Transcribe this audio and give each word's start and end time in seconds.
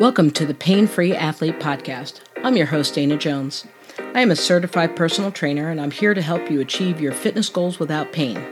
Welcome 0.00 0.30
to 0.32 0.46
the 0.46 0.54
Pain 0.54 0.86
Free 0.86 1.14
Athlete 1.14 1.60
Podcast. 1.60 2.20
I'm 2.42 2.56
your 2.56 2.66
host, 2.66 2.94
Dana 2.94 3.18
Jones. 3.18 3.66
I 4.14 4.22
am 4.22 4.30
a 4.30 4.36
certified 4.36 4.96
personal 4.96 5.30
trainer 5.30 5.68
and 5.68 5.78
I'm 5.78 5.90
here 5.90 6.14
to 6.14 6.22
help 6.22 6.50
you 6.50 6.60
achieve 6.60 6.98
your 6.98 7.12
fitness 7.12 7.50
goals 7.50 7.78
without 7.78 8.10
pain. 8.10 8.42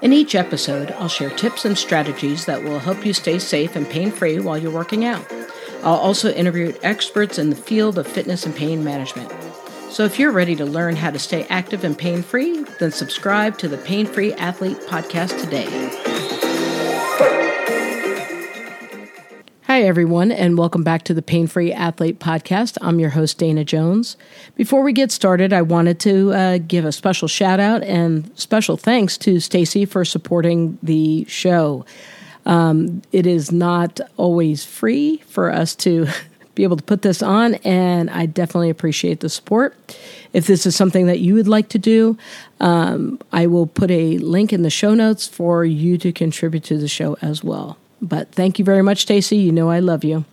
In 0.00 0.12
each 0.12 0.36
episode, 0.36 0.92
I'll 0.92 1.08
share 1.08 1.30
tips 1.30 1.64
and 1.64 1.76
strategies 1.76 2.46
that 2.46 2.62
will 2.62 2.78
help 2.78 3.04
you 3.04 3.12
stay 3.12 3.40
safe 3.40 3.74
and 3.74 3.90
pain 3.90 4.12
free 4.12 4.38
while 4.38 4.56
you're 4.56 4.70
working 4.70 5.04
out. 5.04 5.26
I'll 5.82 5.94
also 5.94 6.32
interview 6.32 6.72
experts 6.82 7.36
in 7.36 7.50
the 7.50 7.56
field 7.56 7.98
of 7.98 8.06
fitness 8.06 8.46
and 8.46 8.54
pain 8.54 8.84
management. 8.84 9.32
So 9.90 10.04
if 10.04 10.20
you're 10.20 10.32
ready 10.32 10.54
to 10.54 10.64
learn 10.64 10.94
how 10.94 11.10
to 11.10 11.18
stay 11.18 11.46
active 11.48 11.82
and 11.82 11.98
pain 11.98 12.22
free, 12.22 12.62
then 12.78 12.92
subscribe 12.92 13.58
to 13.58 13.68
the 13.68 13.78
Pain 13.78 14.06
Free 14.06 14.32
Athlete 14.34 14.78
Podcast 14.82 15.40
today. 15.40 15.64
Hi, 19.76 19.82
everyone, 19.82 20.32
and 20.32 20.56
welcome 20.56 20.82
back 20.82 21.02
to 21.02 21.12
the 21.12 21.20
Pain 21.20 21.46
Free 21.46 21.70
Athlete 21.70 22.18
Podcast. 22.18 22.78
I'm 22.80 22.98
your 22.98 23.10
host, 23.10 23.36
Dana 23.36 23.62
Jones. 23.62 24.16
Before 24.54 24.82
we 24.82 24.94
get 24.94 25.12
started, 25.12 25.52
I 25.52 25.60
wanted 25.60 26.00
to 26.00 26.32
uh, 26.32 26.58
give 26.66 26.86
a 26.86 26.92
special 26.92 27.28
shout 27.28 27.60
out 27.60 27.82
and 27.82 28.30
special 28.38 28.78
thanks 28.78 29.18
to 29.18 29.38
Stacy 29.38 29.84
for 29.84 30.02
supporting 30.02 30.78
the 30.82 31.26
show. 31.28 31.84
Um, 32.46 33.02
it 33.12 33.26
is 33.26 33.52
not 33.52 34.00
always 34.16 34.64
free 34.64 35.18
for 35.26 35.52
us 35.52 35.74
to 35.74 36.06
be 36.54 36.62
able 36.62 36.78
to 36.78 36.82
put 36.82 37.02
this 37.02 37.20
on, 37.20 37.56
and 37.56 38.08
I 38.08 38.24
definitely 38.24 38.70
appreciate 38.70 39.20
the 39.20 39.28
support. 39.28 39.76
If 40.32 40.46
this 40.46 40.64
is 40.64 40.74
something 40.74 41.04
that 41.04 41.18
you 41.18 41.34
would 41.34 41.48
like 41.48 41.68
to 41.68 41.78
do, 41.78 42.16
um, 42.60 43.20
I 43.30 43.46
will 43.46 43.66
put 43.66 43.90
a 43.90 44.16
link 44.16 44.54
in 44.54 44.62
the 44.62 44.70
show 44.70 44.94
notes 44.94 45.28
for 45.28 45.66
you 45.66 45.98
to 45.98 46.12
contribute 46.12 46.64
to 46.64 46.78
the 46.78 46.88
show 46.88 47.18
as 47.20 47.44
well. 47.44 47.76
But 48.00 48.32
thank 48.32 48.58
you 48.58 48.64
very 48.64 48.82
much, 48.82 49.02
Stacy. 49.02 49.36
You 49.36 49.52
know 49.52 49.70
I 49.70 49.80
love 49.80 50.04
you. 50.04 50.24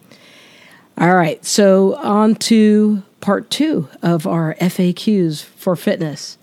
All 0.98 1.16
right, 1.16 1.44
so 1.44 1.96
on 1.96 2.36
to 2.36 3.02
part 3.20 3.50
two 3.50 3.88
of 4.02 4.28
our 4.28 4.54
FAQs 4.56 5.44
for 5.44 5.76
fitness. 5.76 6.38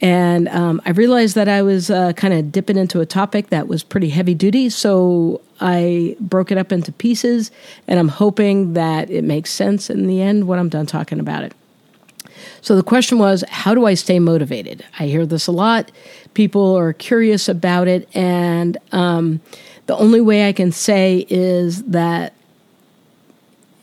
And 0.00 0.48
um, 0.48 0.80
I 0.86 0.90
realized 0.90 1.34
that 1.34 1.48
I 1.48 1.62
was 1.62 1.90
uh, 1.90 2.12
kind 2.14 2.32
of 2.32 2.52
dipping 2.52 2.76
into 2.76 3.00
a 3.00 3.06
topic 3.06 3.48
that 3.48 3.68
was 3.68 3.82
pretty 3.82 4.08
heavy 4.10 4.34
duty. 4.34 4.70
So 4.70 5.42
I 5.60 6.16
broke 6.20 6.50
it 6.50 6.56
up 6.56 6.72
into 6.72 6.92
pieces, 6.92 7.50
and 7.86 7.98
I'm 7.98 8.08
hoping 8.08 8.74
that 8.74 9.10
it 9.10 9.24
makes 9.24 9.50
sense 9.50 9.90
in 9.90 10.06
the 10.06 10.22
end 10.22 10.46
when 10.46 10.58
I'm 10.58 10.68
done 10.68 10.86
talking 10.86 11.20
about 11.20 11.42
it. 11.42 11.52
So 12.62 12.76
the 12.76 12.82
question 12.82 13.18
was, 13.18 13.44
how 13.48 13.74
do 13.74 13.86
I 13.86 13.94
stay 13.94 14.18
motivated? 14.18 14.84
I 14.98 15.06
hear 15.06 15.26
this 15.26 15.46
a 15.46 15.52
lot. 15.52 15.90
People 16.34 16.76
are 16.76 16.92
curious 16.92 17.48
about 17.48 17.88
it. 17.88 18.08
And 18.14 18.78
um, 18.92 19.40
the 19.90 19.96
only 19.96 20.20
way 20.20 20.48
I 20.48 20.52
can 20.52 20.70
say 20.70 21.26
is 21.28 21.82
that 21.86 22.32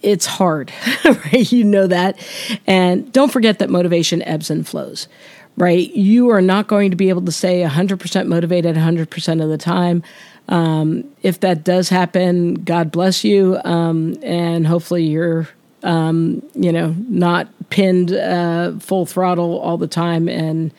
it's 0.01 0.25
hard, 0.25 0.71
right? 1.03 1.51
You 1.51 1.65
know 1.65 1.85
that. 1.85 2.17
And 2.65 3.11
don't 3.11 3.29
forget 3.29 3.59
that 3.59 3.69
motivation 3.69 4.21
ebbs 4.21 4.49
and 4.49 4.65
flows, 4.65 5.09
right? 5.57 5.93
You 5.93 6.29
are 6.29 6.41
not 6.41 6.67
going 6.67 6.91
to 6.91 6.95
be 6.95 7.09
able 7.09 7.23
to 7.23 7.31
say 7.33 7.61
100% 7.61 8.27
motivated 8.27 8.77
100% 8.77 9.43
of 9.43 9.49
the 9.49 9.57
time. 9.57 10.01
Um, 10.47 11.03
if 11.23 11.41
that 11.41 11.65
does 11.65 11.89
happen, 11.89 12.53
God 12.53 12.89
bless 12.89 13.25
you. 13.25 13.59
Um, 13.65 14.15
and 14.23 14.65
hopefully 14.65 15.03
you're, 15.03 15.49
um, 15.83 16.41
you 16.55 16.71
know, 16.71 16.95
not 17.09 17.49
pinned 17.69 18.13
uh, 18.13 18.79
full 18.79 19.05
throttle 19.05 19.59
all 19.59 19.77
the 19.77 19.87
time 19.87 20.29
and, 20.29 20.71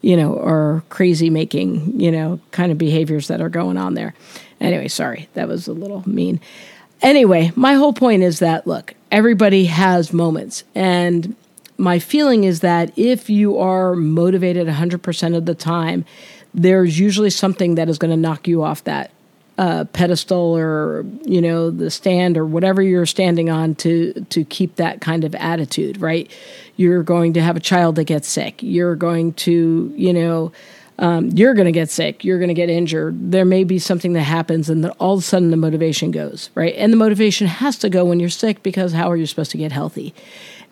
you 0.00 0.16
know, 0.16 0.32
or 0.32 0.82
crazy 0.88 1.28
making, 1.28 2.00
you 2.00 2.10
know, 2.10 2.40
kind 2.50 2.72
of 2.72 2.78
behaviors 2.78 3.28
that 3.28 3.42
are 3.42 3.50
going 3.50 3.76
on 3.76 3.92
there. 3.92 4.14
Anyway, 4.60 4.88
sorry, 4.88 5.28
that 5.34 5.48
was 5.48 5.66
a 5.66 5.72
little 5.72 6.08
mean. 6.08 6.40
Anyway, 7.02 7.50
my 7.56 7.74
whole 7.74 7.92
point 7.92 8.22
is 8.22 8.40
that 8.40 8.66
look, 8.66 8.94
everybody 9.10 9.66
has 9.66 10.12
moments. 10.12 10.64
And 10.74 11.34
my 11.78 11.98
feeling 11.98 12.44
is 12.44 12.60
that 12.60 12.92
if 12.98 13.30
you 13.30 13.58
are 13.58 13.94
motivated 13.94 14.66
100% 14.68 15.36
of 15.36 15.46
the 15.46 15.54
time, 15.54 16.04
there's 16.52 16.98
usually 16.98 17.30
something 17.30 17.76
that 17.76 17.88
is 17.88 17.96
going 17.96 18.10
to 18.10 18.16
knock 18.16 18.46
you 18.46 18.62
off 18.62 18.84
that 18.84 19.10
uh, 19.60 19.84
pedestal 19.92 20.56
or 20.56 21.04
you 21.22 21.42
know 21.42 21.70
the 21.70 21.90
stand 21.90 22.38
or 22.38 22.46
whatever 22.46 22.80
you're 22.80 23.04
standing 23.04 23.50
on 23.50 23.74
to 23.74 24.14
to 24.30 24.42
keep 24.42 24.76
that 24.76 25.02
kind 25.02 25.22
of 25.22 25.34
attitude 25.34 26.00
right 26.00 26.30
you're 26.76 27.02
going 27.02 27.34
to 27.34 27.42
have 27.42 27.56
a 27.56 27.60
child 27.60 27.96
that 27.96 28.04
gets 28.04 28.26
sick 28.26 28.62
you're 28.62 28.96
going 28.96 29.34
to 29.34 29.92
you 29.94 30.14
know 30.14 30.50
um, 31.00 31.30
you're 31.30 31.54
going 31.54 31.66
to 31.66 31.72
get 31.72 31.90
sick, 31.90 32.24
you're 32.24 32.38
going 32.38 32.48
to 32.48 32.54
get 32.54 32.68
injured. 32.68 33.32
There 33.32 33.46
may 33.46 33.64
be 33.64 33.78
something 33.78 34.12
that 34.12 34.22
happens, 34.22 34.68
and 34.68 34.84
then 34.84 34.90
all 34.92 35.14
of 35.14 35.20
a 35.20 35.22
sudden 35.22 35.50
the 35.50 35.56
motivation 35.56 36.10
goes, 36.10 36.50
right? 36.54 36.74
And 36.76 36.92
the 36.92 36.98
motivation 36.98 37.46
has 37.46 37.78
to 37.78 37.88
go 37.88 38.04
when 38.04 38.20
you're 38.20 38.28
sick 38.28 38.62
because 38.62 38.92
how 38.92 39.10
are 39.10 39.16
you 39.16 39.26
supposed 39.26 39.50
to 39.52 39.58
get 39.58 39.72
healthy? 39.72 40.14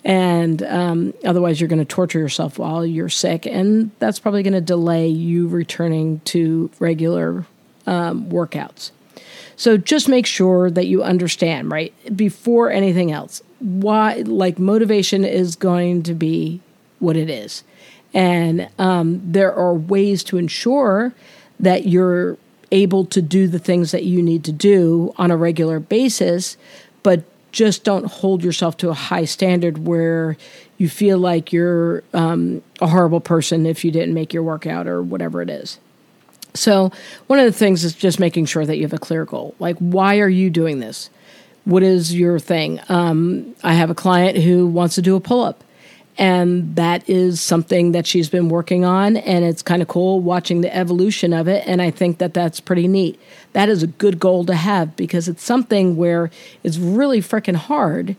And 0.05 0.63
um, 0.63 1.15
otherwise, 1.25 1.61
you're 1.61 1.69
going 1.69 1.81
to 1.81 1.85
torture 1.85 2.19
yourself 2.19 2.59
while 2.59 2.87
you're 2.87 3.09
sick, 3.09 3.47
and 3.47 3.91
that's 3.99 4.19
probably 4.19 4.43
going 4.43 4.53
to 4.53 4.61
delay 4.61 5.09
you 5.09 5.49
returning 5.49 6.21
to 6.27 6.71
regular 6.79 7.47
um, 7.87 8.27
workouts. 8.31 8.91
So 9.57 9.77
just 9.77 10.09
make 10.09 10.27
sure 10.27 10.71
that 10.71 10.87
you 10.87 11.03
understand, 11.03 11.73
right, 11.73 11.93
before 12.15 12.71
anything 12.71 13.11
else, 13.11 13.43
why, 13.59 14.23
like, 14.27 14.59
motivation 14.59 15.25
is 15.25 15.57
going 15.57 16.05
to 16.05 16.15
be 16.15 16.61
what 17.01 17.17
it 17.17 17.29
is. 17.29 17.65
And 18.15 18.69
um, 18.79 19.21
there 19.25 19.55
are 19.55 19.75
ways 19.75 20.25
to 20.25 20.39
ensure 20.39 21.13
that 21.61 21.87
you're 21.87 22.39
able 22.71 23.05
to 23.07 23.23
do 23.23 23.49
the 23.49 23.59
things 23.59 23.91
that 23.93 24.05
you 24.05 24.23
need 24.23 24.45
to 24.45 24.53
do 24.53 25.15
on 25.17 25.31
a 25.31 25.37
regular 25.37 25.81
basis, 25.81 26.57
but 27.03 27.25
just 27.53 27.85
don't 27.85 28.07
hold 28.07 28.45
yourself 28.45 28.77
to 28.79 28.91
a 28.91 28.95
high 28.95 29.25
standard 29.25 29.87
where 29.87 30.37
you 30.77 30.89
feel 30.89 31.19
like 31.19 31.53
you're 31.53 32.03
um, 32.13 32.63
a 32.81 32.87
horrible 32.87 33.21
person 33.21 33.67
if 33.67 33.85
you 33.85 33.91
didn't 33.91 34.15
make 34.15 34.33
your 34.33 34.43
workout 34.43 34.87
or 34.87 35.03
whatever 35.03 35.43
it 35.43 35.51
is. 35.51 35.79
So, 36.55 36.93
one 37.27 37.39
of 37.39 37.45
the 37.45 37.53
things 37.53 37.85
is 37.85 37.95
just 37.95 38.19
making 38.19 38.47
sure 38.47 38.67
that 38.67 38.77
you 38.77 38.83
have 38.83 38.93
a 38.93 38.99
clear 38.99 39.25
goal. 39.25 39.55
Like, 39.59 39.77
why 39.79 40.19
are 40.19 40.29
you 40.29 40.51
doing 40.51 40.81
this? 40.81 41.11
What 41.65 41.83
is 41.83 42.15
your 42.15 42.39
thing? 42.39 42.81
Um, 42.89 43.55
I 43.63 43.75
have 43.75 43.91
a 43.91 43.95
client 43.95 44.39
who 44.39 44.67
wants 44.67 44.95
to 44.97 45.03
do 45.03 45.15
a 45.17 45.21
pull 45.21 45.43
up 45.43 45.63
and 46.19 46.75
that 46.75 47.09
is 47.09 47.41
something 47.41 47.93
that 47.93 48.07
she's 48.07 48.29
been 48.29 48.49
working 48.49 48.85
on 48.85 49.17
and 49.17 49.45
it's 49.45 49.63
kind 49.63 49.81
of 49.81 49.89
cool 49.89 50.21
watching 50.21 50.61
the 50.61 50.77
evolution 50.77 51.33
of 51.33 51.49
it 51.49 51.63
and 51.67 51.81
i 51.81 51.91
think 51.91 52.19
that 52.19 52.35
that's 52.35 52.61
pretty 52.61 52.89
neat. 52.89 53.19
That 53.55 53.69
is 53.69 53.83
a 53.83 53.87
good 53.87 54.21
goal 54.21 54.45
to 54.45 54.55
have 54.55 54.95
because 54.95 55.27
it's 55.27 55.43
something 55.43 55.97
where 55.97 56.31
it's 56.63 56.77
really 56.77 57.21
freaking 57.21 57.57
hard 57.57 58.17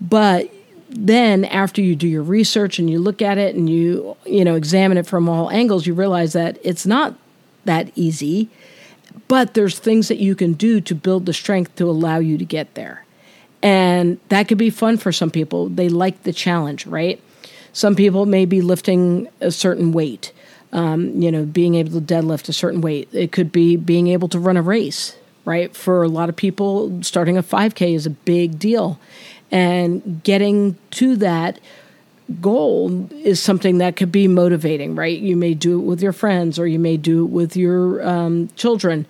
but 0.00 0.50
then 0.90 1.44
after 1.44 1.82
you 1.82 1.96
do 1.96 2.08
your 2.08 2.22
research 2.22 2.78
and 2.78 2.88
you 2.88 2.98
look 2.98 3.20
at 3.20 3.38
it 3.38 3.54
and 3.54 3.68
you 3.68 4.16
you 4.24 4.44
know 4.44 4.54
examine 4.54 4.98
it 4.98 5.06
from 5.06 5.28
all 5.28 5.50
angles 5.50 5.86
you 5.86 5.94
realize 5.94 6.32
that 6.34 6.58
it's 6.62 6.86
not 6.86 7.14
that 7.64 7.90
easy 7.94 8.48
but 9.28 9.54
there's 9.54 9.78
things 9.78 10.08
that 10.08 10.18
you 10.18 10.34
can 10.34 10.54
do 10.54 10.80
to 10.80 10.94
build 10.94 11.26
the 11.26 11.34
strength 11.34 11.74
to 11.76 11.88
allow 11.88 12.18
you 12.18 12.38
to 12.38 12.44
get 12.44 12.74
there. 12.74 13.04
And 13.62 14.18
that 14.28 14.48
could 14.48 14.58
be 14.58 14.70
fun 14.70 14.96
for 14.96 15.12
some 15.12 15.30
people. 15.30 15.68
They 15.68 15.88
like 15.88 16.22
the 16.22 16.32
challenge 16.32 16.86
right 16.86 17.20
some 17.72 17.94
people 17.94 18.26
may 18.26 18.44
be 18.44 18.60
lifting 18.60 19.28
a 19.40 19.50
certain 19.50 19.92
weight, 19.92 20.32
um, 20.72 21.20
you 21.20 21.30
know, 21.30 21.44
being 21.44 21.74
able 21.74 21.92
to 21.92 22.00
deadlift 22.00 22.48
a 22.48 22.52
certain 22.52 22.80
weight. 22.80 23.08
It 23.12 23.32
could 23.32 23.52
be 23.52 23.76
being 23.76 24.08
able 24.08 24.28
to 24.28 24.38
run 24.38 24.56
a 24.56 24.62
race, 24.62 25.16
right? 25.44 25.74
For 25.74 26.02
a 26.02 26.08
lot 26.08 26.28
of 26.28 26.36
people, 26.36 27.02
starting 27.02 27.36
a 27.36 27.42
5K 27.42 27.94
is 27.94 28.06
a 28.06 28.10
big 28.10 28.58
deal. 28.58 28.98
And 29.50 30.22
getting 30.22 30.76
to 30.92 31.16
that 31.16 31.58
goal 32.40 33.08
is 33.12 33.40
something 33.40 33.78
that 33.78 33.96
could 33.96 34.12
be 34.12 34.28
motivating, 34.28 34.94
right? 34.94 35.18
You 35.18 35.36
may 35.36 35.54
do 35.54 35.80
it 35.80 35.84
with 35.84 36.02
your 36.02 36.12
friends 36.12 36.58
or 36.58 36.66
you 36.66 36.78
may 36.78 36.96
do 36.96 37.24
it 37.24 37.30
with 37.30 37.56
your 37.56 38.06
um, 38.06 38.48
children. 38.56 39.06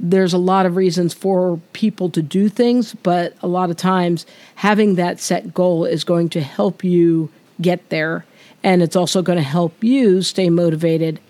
There's 0.00 0.32
a 0.32 0.38
lot 0.38 0.64
of 0.66 0.76
reasons 0.76 1.12
for 1.12 1.60
people 1.74 2.08
to 2.10 2.22
do 2.22 2.48
things, 2.48 2.94
but 2.94 3.34
a 3.42 3.46
lot 3.46 3.70
of 3.70 3.76
times 3.76 4.24
having 4.56 4.94
that 4.94 5.20
set 5.20 5.52
goal 5.52 5.84
is 5.84 6.02
going 6.02 6.30
to 6.30 6.40
help 6.40 6.82
you 6.82 7.30
get 7.60 7.88
there. 7.88 8.24
And 8.62 8.82
it's 8.82 8.96
also 8.96 9.22
going 9.22 9.38
to 9.38 9.42
help 9.42 9.82
you 9.82 10.22
stay 10.22 10.48
motivated 10.48 11.20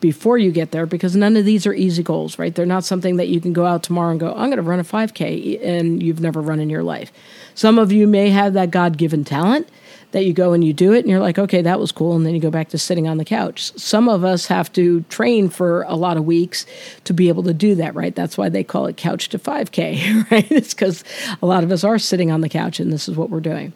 before 0.00 0.38
you 0.38 0.50
get 0.50 0.70
there 0.70 0.86
because 0.86 1.16
none 1.16 1.36
of 1.36 1.44
these 1.44 1.66
are 1.66 1.74
easy 1.74 2.02
goals, 2.02 2.38
right? 2.38 2.54
They're 2.54 2.66
not 2.66 2.84
something 2.84 3.16
that 3.16 3.28
you 3.28 3.40
can 3.40 3.52
go 3.52 3.66
out 3.66 3.82
tomorrow 3.82 4.10
and 4.10 4.20
go, 4.20 4.30
I'm 4.30 4.48
going 4.48 4.56
to 4.56 4.62
run 4.62 4.80
a 4.80 4.84
5K 4.84 5.64
and 5.64 6.02
you've 6.02 6.20
never 6.20 6.40
run 6.40 6.60
in 6.60 6.70
your 6.70 6.82
life. 6.82 7.12
Some 7.54 7.78
of 7.78 7.92
you 7.92 8.06
may 8.06 8.30
have 8.30 8.54
that 8.54 8.70
God 8.70 8.96
given 8.96 9.24
talent 9.24 9.68
that 10.12 10.24
you 10.24 10.32
go 10.32 10.52
and 10.52 10.62
you 10.62 10.72
do 10.72 10.92
it 10.92 11.00
and 11.00 11.08
you're 11.08 11.20
like, 11.20 11.38
okay, 11.38 11.62
that 11.62 11.80
was 11.80 11.90
cool. 11.90 12.14
And 12.14 12.24
then 12.24 12.34
you 12.34 12.40
go 12.40 12.50
back 12.50 12.68
to 12.70 12.78
sitting 12.78 13.08
on 13.08 13.16
the 13.16 13.24
couch. 13.24 13.72
Some 13.78 14.08
of 14.08 14.24
us 14.24 14.46
have 14.46 14.72
to 14.74 15.02
train 15.02 15.48
for 15.48 15.82
a 15.82 15.94
lot 15.94 16.16
of 16.16 16.24
weeks 16.24 16.66
to 17.04 17.14
be 17.14 17.28
able 17.28 17.42
to 17.44 17.54
do 17.54 17.74
that, 17.76 17.94
right? 17.94 18.14
That's 18.14 18.38
why 18.38 18.48
they 18.48 18.64
call 18.64 18.86
it 18.86 18.96
couch 18.96 19.30
to 19.30 19.38
5K, 19.38 20.30
right? 20.30 20.50
It's 20.50 20.74
because 20.74 21.02
a 21.40 21.46
lot 21.46 21.64
of 21.64 21.72
us 21.72 21.82
are 21.82 21.98
sitting 21.98 22.30
on 22.30 22.42
the 22.42 22.48
couch 22.48 22.78
and 22.78 22.92
this 22.92 23.08
is 23.08 23.16
what 23.16 23.30
we're 23.30 23.40
doing. 23.40 23.72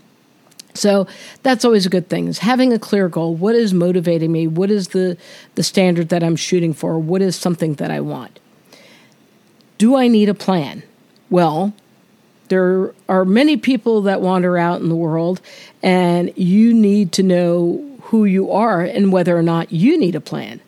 So 0.77 1.07
that's 1.43 1.65
always 1.65 1.87
a 1.87 1.89
good 1.89 2.09
thing 2.09 2.29
is 2.29 2.39
having 2.39 2.73
a 2.73 2.79
clear 2.79 3.09
goal. 3.09 3.35
What 3.35 3.55
is 3.55 3.73
motivating 3.75 4.31
me? 4.31 4.47
What 4.47 4.71
is 4.71 4.89
the, 4.89 5.17
the 5.55 5.63
standard 5.63 6.11
that 6.11 6.23
I'm 6.23 6.37
shooting 6.37 6.73
for? 6.75 6.99
What 6.99 7.23
is 7.23 7.35
something 7.37 7.75
that 7.75 7.91
I 7.91 8.01
want? 8.01 8.39
Do 9.79 9.97
I 9.97 10.09
need 10.09 10.29
a 10.29 10.35
plan? 10.35 10.83
Well, 11.31 11.73
There 12.49 12.95
are 13.09 13.25
many 13.25 13.57
people 13.57 14.03
that 14.03 14.21
wander 14.21 14.57
out 14.57 14.81
in 14.81 14.89
the 14.89 14.97
world, 14.97 15.41
and 15.83 16.33
you 16.37 16.73
need 16.73 17.13
to 17.13 17.23
know 17.23 17.85
who 18.03 18.25
you 18.25 18.53
are 18.53 18.83
and 18.83 19.13
whether 19.13 19.37
or 19.37 19.43
not 19.43 19.73
you 19.73 19.99
need 19.99 20.15
a 20.15 20.21
plan. 20.21 20.61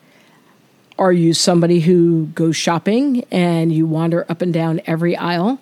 Are 0.99 1.13
you 1.13 1.33
somebody 1.35 1.81
who 1.81 2.27
goes 2.35 2.57
shopping 2.57 3.25
and 3.31 3.73
you 3.73 3.87
wander 3.87 4.27
up 4.29 4.43
and 4.43 4.53
down 4.53 4.81
every 4.87 5.17
aisle? 5.17 5.61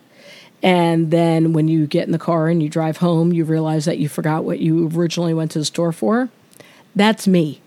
And 0.62 1.10
then 1.10 1.52
when 1.52 1.68
you 1.68 1.86
get 1.86 2.06
in 2.06 2.12
the 2.12 2.18
car 2.18 2.48
and 2.48 2.62
you 2.62 2.68
drive 2.68 2.96
home, 2.98 3.32
you 3.32 3.44
realize 3.44 3.84
that 3.84 3.98
you 3.98 4.08
forgot 4.08 4.44
what 4.44 4.58
you 4.58 4.88
originally 4.94 5.34
went 5.34 5.50
to 5.52 5.58
the 5.58 5.64
store 5.64 5.92
for? 5.92 6.28
That's 6.94 7.28
me. 7.28 7.60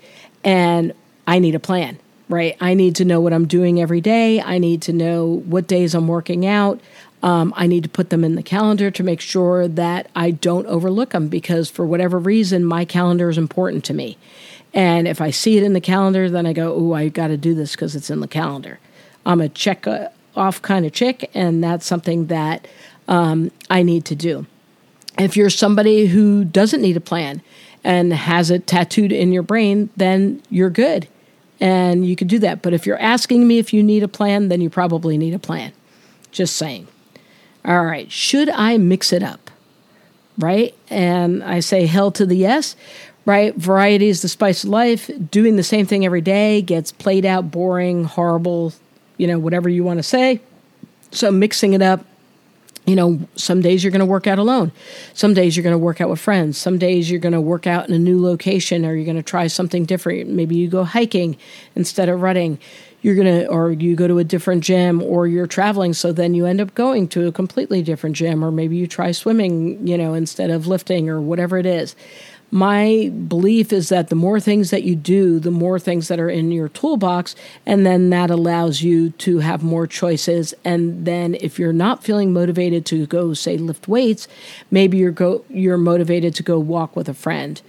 And 0.43 0.93
I 1.27 1.39
need 1.39 1.55
a 1.55 1.59
plan, 1.59 1.99
right? 2.27 2.57
I 2.59 2.73
need 2.73 2.95
to 2.97 3.05
know 3.05 3.21
what 3.21 3.33
I'm 3.33 3.47
doing 3.47 3.79
every 3.79 4.01
day. 4.01 4.41
I 4.41 4.57
need 4.57 4.81
to 4.83 4.93
know 4.93 5.43
what 5.45 5.67
days 5.67 5.93
I'm 5.93 6.07
working 6.07 6.45
out. 6.45 6.81
Um, 7.21 7.53
I 7.55 7.67
need 7.67 7.83
to 7.83 7.89
put 7.89 8.09
them 8.09 8.23
in 8.23 8.35
the 8.35 8.43
calendar 8.43 8.89
to 8.91 9.03
make 9.03 9.19
sure 9.19 9.67
that 9.67 10.09
I 10.15 10.31
don't 10.31 10.65
overlook 10.67 11.11
them 11.11 11.27
because, 11.27 11.69
for 11.69 11.85
whatever 11.85 12.17
reason, 12.17 12.63
my 12.63 12.85
calendar 12.85 13.29
is 13.29 13.37
important 13.37 13.83
to 13.85 13.93
me. 13.93 14.17
And 14.73 15.07
if 15.07 15.19
I 15.19 15.31
see 15.31 15.57
it 15.57 15.63
in 15.63 15.73
the 15.73 15.81
calendar, 15.81 16.29
then 16.29 16.45
I 16.45 16.53
go, 16.53 16.73
oh, 16.73 16.93
I 16.93 17.09
got 17.09 17.27
to 17.27 17.37
do 17.37 17.53
this 17.53 17.73
because 17.73 17.95
it's 17.95 18.09
in 18.09 18.21
the 18.21 18.27
calendar. 18.27 18.79
I'm 19.25 19.41
a 19.41 19.49
check 19.49 19.85
uh, 19.85 20.09
off 20.39 20.61
kind 20.61 20.85
of 20.85 20.93
chick, 20.93 21.29
and 21.33 21.63
that's 21.63 21.85
something 21.85 22.27
that 22.27 22.67
um, 23.07 23.51
I 23.69 23.83
need 23.83 24.05
to 24.05 24.15
do. 24.15 24.45
If 25.17 25.35
you're 25.35 25.49
somebody 25.49 26.07
who 26.07 26.45
doesn't 26.45 26.81
need 26.81 26.97
a 26.97 27.01
plan 27.01 27.41
and 27.83 28.13
has 28.13 28.49
it 28.49 28.65
tattooed 28.65 29.11
in 29.11 29.31
your 29.31 29.43
brain, 29.43 29.89
then 29.97 30.41
you're 30.49 30.69
good 30.69 31.07
and 31.59 32.05
you 32.05 32.15
could 32.15 32.27
do 32.27 32.39
that. 32.39 32.61
But 32.61 32.73
if 32.73 32.85
you're 32.85 32.99
asking 32.99 33.47
me 33.47 33.59
if 33.59 33.73
you 33.73 33.83
need 33.83 34.03
a 34.03 34.07
plan, 34.07 34.47
then 34.47 34.61
you 34.61 34.69
probably 34.69 35.17
need 35.17 35.33
a 35.33 35.39
plan. 35.39 35.73
Just 36.31 36.55
saying. 36.55 36.87
All 37.65 37.83
right, 37.83 38.09
should 38.11 38.49
I 38.49 38.77
mix 38.77 39.11
it 39.11 39.23
up? 39.23 39.51
Right? 40.37 40.73
And 40.89 41.43
I 41.43 41.59
say 41.59 41.85
hell 41.85 42.11
to 42.11 42.25
the 42.25 42.37
yes 42.37 42.75
right? 43.25 43.55
Variety 43.55 44.07
is 44.07 44.23
the 44.23 44.27
spice 44.27 44.63
of 44.63 44.71
life. 44.71 45.11
Doing 45.29 45.55
the 45.55 45.61
same 45.61 45.85
thing 45.85 46.03
every 46.03 46.21
day 46.21 46.63
gets 46.63 46.91
played 46.91 47.25
out, 47.25 47.51
boring, 47.51 48.05
horrible, 48.05 48.73
you 49.19 49.27
know, 49.27 49.37
whatever 49.37 49.69
you 49.69 49.83
want 49.83 49.99
to 49.99 50.03
say. 50.03 50.41
So 51.11 51.29
mixing 51.29 51.73
it 51.73 51.81
up, 51.83 52.05
you 52.85 52.95
know, 52.95 53.19
some 53.35 53.61
days 53.61 53.83
you're 53.83 53.91
going 53.91 53.99
to 53.99 54.05
work 54.05 54.25
out 54.25 54.39
alone. 54.39 54.71
Some 55.13 55.35
days 55.35 55.55
you're 55.55 55.63
going 55.63 55.73
to 55.73 55.77
work 55.77 56.01
out 56.01 56.09
with 56.09 56.19
friends. 56.19 56.57
Some 56.57 56.79
days 56.79 57.11
you're 57.11 57.19
going 57.19 57.33
to 57.33 57.41
work 57.41 57.67
out 57.67 57.87
in 57.87 57.93
a 57.93 57.99
new 57.99 58.19
location 58.19 58.85
or 58.85 58.95
you're 58.95 59.05
going 59.05 59.17
to 59.17 59.21
try 59.21 59.45
something 59.47 59.85
different. 59.85 60.29
Maybe 60.29 60.55
you 60.55 60.69
go 60.69 60.85
hiking 60.85 61.37
instead 61.75 62.09
of 62.09 62.21
running. 62.21 62.57
You're 63.01 63.15
going 63.15 63.41
to, 63.41 63.47
or 63.47 63.71
you 63.71 63.95
go 63.95 64.07
to 64.07 64.19
a 64.19 64.23
different 64.23 64.63
gym 64.63 65.03
or 65.03 65.27
you're 65.27 65.47
traveling. 65.47 65.93
So 65.93 66.11
then 66.11 66.33
you 66.33 66.45
end 66.45 66.61
up 66.61 66.73
going 66.73 67.09
to 67.09 67.27
a 67.27 67.31
completely 67.31 67.83
different 67.83 68.15
gym 68.15 68.43
or 68.43 68.51
maybe 68.51 68.77
you 68.77 68.87
try 68.87 69.11
swimming, 69.11 69.85
you 69.85 69.97
know, 69.97 70.13
instead 70.13 70.49
of 70.49 70.65
lifting 70.65 71.09
or 71.09 71.21
whatever 71.21 71.57
it 71.57 71.65
is 71.65 71.95
my 72.51 73.11
belief 73.27 73.71
is 73.71 73.89
that 73.89 74.09
the 74.09 74.15
more 74.15 74.39
things 74.39 74.71
that 74.71 74.83
you 74.83 74.95
do, 74.95 75.39
the 75.39 75.51
more 75.51 75.79
things 75.79 76.07
that 76.07 76.19
are 76.19 76.29
in 76.29 76.51
your 76.51 76.69
toolbox, 76.69 77.35
and 77.65 77.85
then 77.85 78.09
that 78.09 78.31
allows 78.31 78.81
you 78.81 79.11
to 79.11 79.39
have 79.39 79.61
more 79.61 79.85
choices. 79.85 80.53
And 80.65 81.05
then 81.05 81.35
if 81.35 81.59
you're 81.59 81.73
not 81.73 82.03
feeling 82.03 82.33
motivated 82.33 82.85
to 82.87 83.05
go, 83.05 83.33
say, 83.33 83.57
lift 83.57 83.87
weights, 83.87 84.27
maybe 84.71 84.97
you're 84.97 85.11
go 85.11 85.45
you're 85.49 85.77
motivated 85.77 86.33
to 86.35 86.43
go 86.43 86.57
walk 86.57 86.95
with 86.95 87.07
a 87.07 87.13
friend 87.13 87.61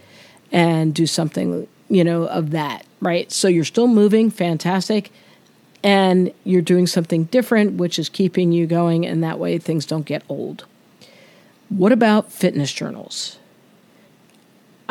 and 0.51 0.93
do 0.95 1.05
something, 1.05 1.67
you 1.87 2.03
know, 2.03 2.23
of 2.23 2.49
that, 2.51 2.85
right? 2.99 3.31
So 3.31 3.47
you're 3.47 3.63
still 3.63 3.87
moving, 3.87 4.31
fantastic. 4.31 5.11
And 5.83 6.31
you're 6.43 6.61
doing 6.61 6.85
something 6.85 7.25
different, 7.25 7.73
which 7.73 7.97
is 7.97 8.09
keeping 8.09 8.51
you 8.51 8.67
going, 8.67 9.05
and 9.05 9.23
that 9.23 9.39
way 9.39 9.57
things 9.57 9.85
don't 9.85 10.05
get 10.05 10.23
old. 10.29 10.65
What 11.69 11.91
about 11.91 12.31
fitness 12.31 12.71
journals? 12.71 13.37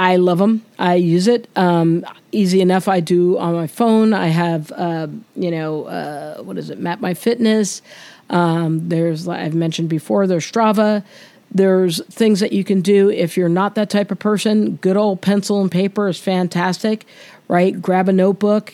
I 0.00 0.17
love 0.17 0.38
them. 0.38 0.64
I 0.79 0.94
use 0.94 1.29
it. 1.29 1.47
Um, 1.56 2.06
easy 2.32 2.62
enough. 2.62 2.88
I 2.88 3.00
do 3.00 3.37
on 3.37 3.52
my 3.52 3.67
phone. 3.67 4.14
I 4.14 4.29
have, 4.29 4.73
uh, 4.73 5.08
you 5.37 5.50
know, 5.50 5.85
uh, 5.85 6.43
what 6.43 6.56
is 6.56 6.70
it? 6.70 6.79
Map 6.79 7.00
My 7.00 7.12
Fitness. 7.12 7.82
Um, 8.31 8.88
there's, 8.88 9.29
I've 9.29 9.55
mentioned 9.55 9.91
before, 9.91 10.26
there's 10.26 10.50
Strava. 10.50 11.05
There's 11.50 12.02
things 12.06 12.41
that 12.41 12.55
you 12.55 12.64
can 12.64 12.81
do 12.81 13.11
if 13.11 13.37
you're 13.37 13.50
not 13.50 13.75
that 13.75 13.91
type 13.91 14.11
of 14.11 14.19
person. 14.19 14.76
Good 14.76 14.97
old 14.97 15.20
pencil 15.20 15.61
and 15.61 15.70
paper 15.70 16.08
is 16.08 16.19
fantastic, 16.19 17.05
right? 17.47 17.81
Grab 17.82 18.08
a 18.08 18.12
notebook 18.12 18.73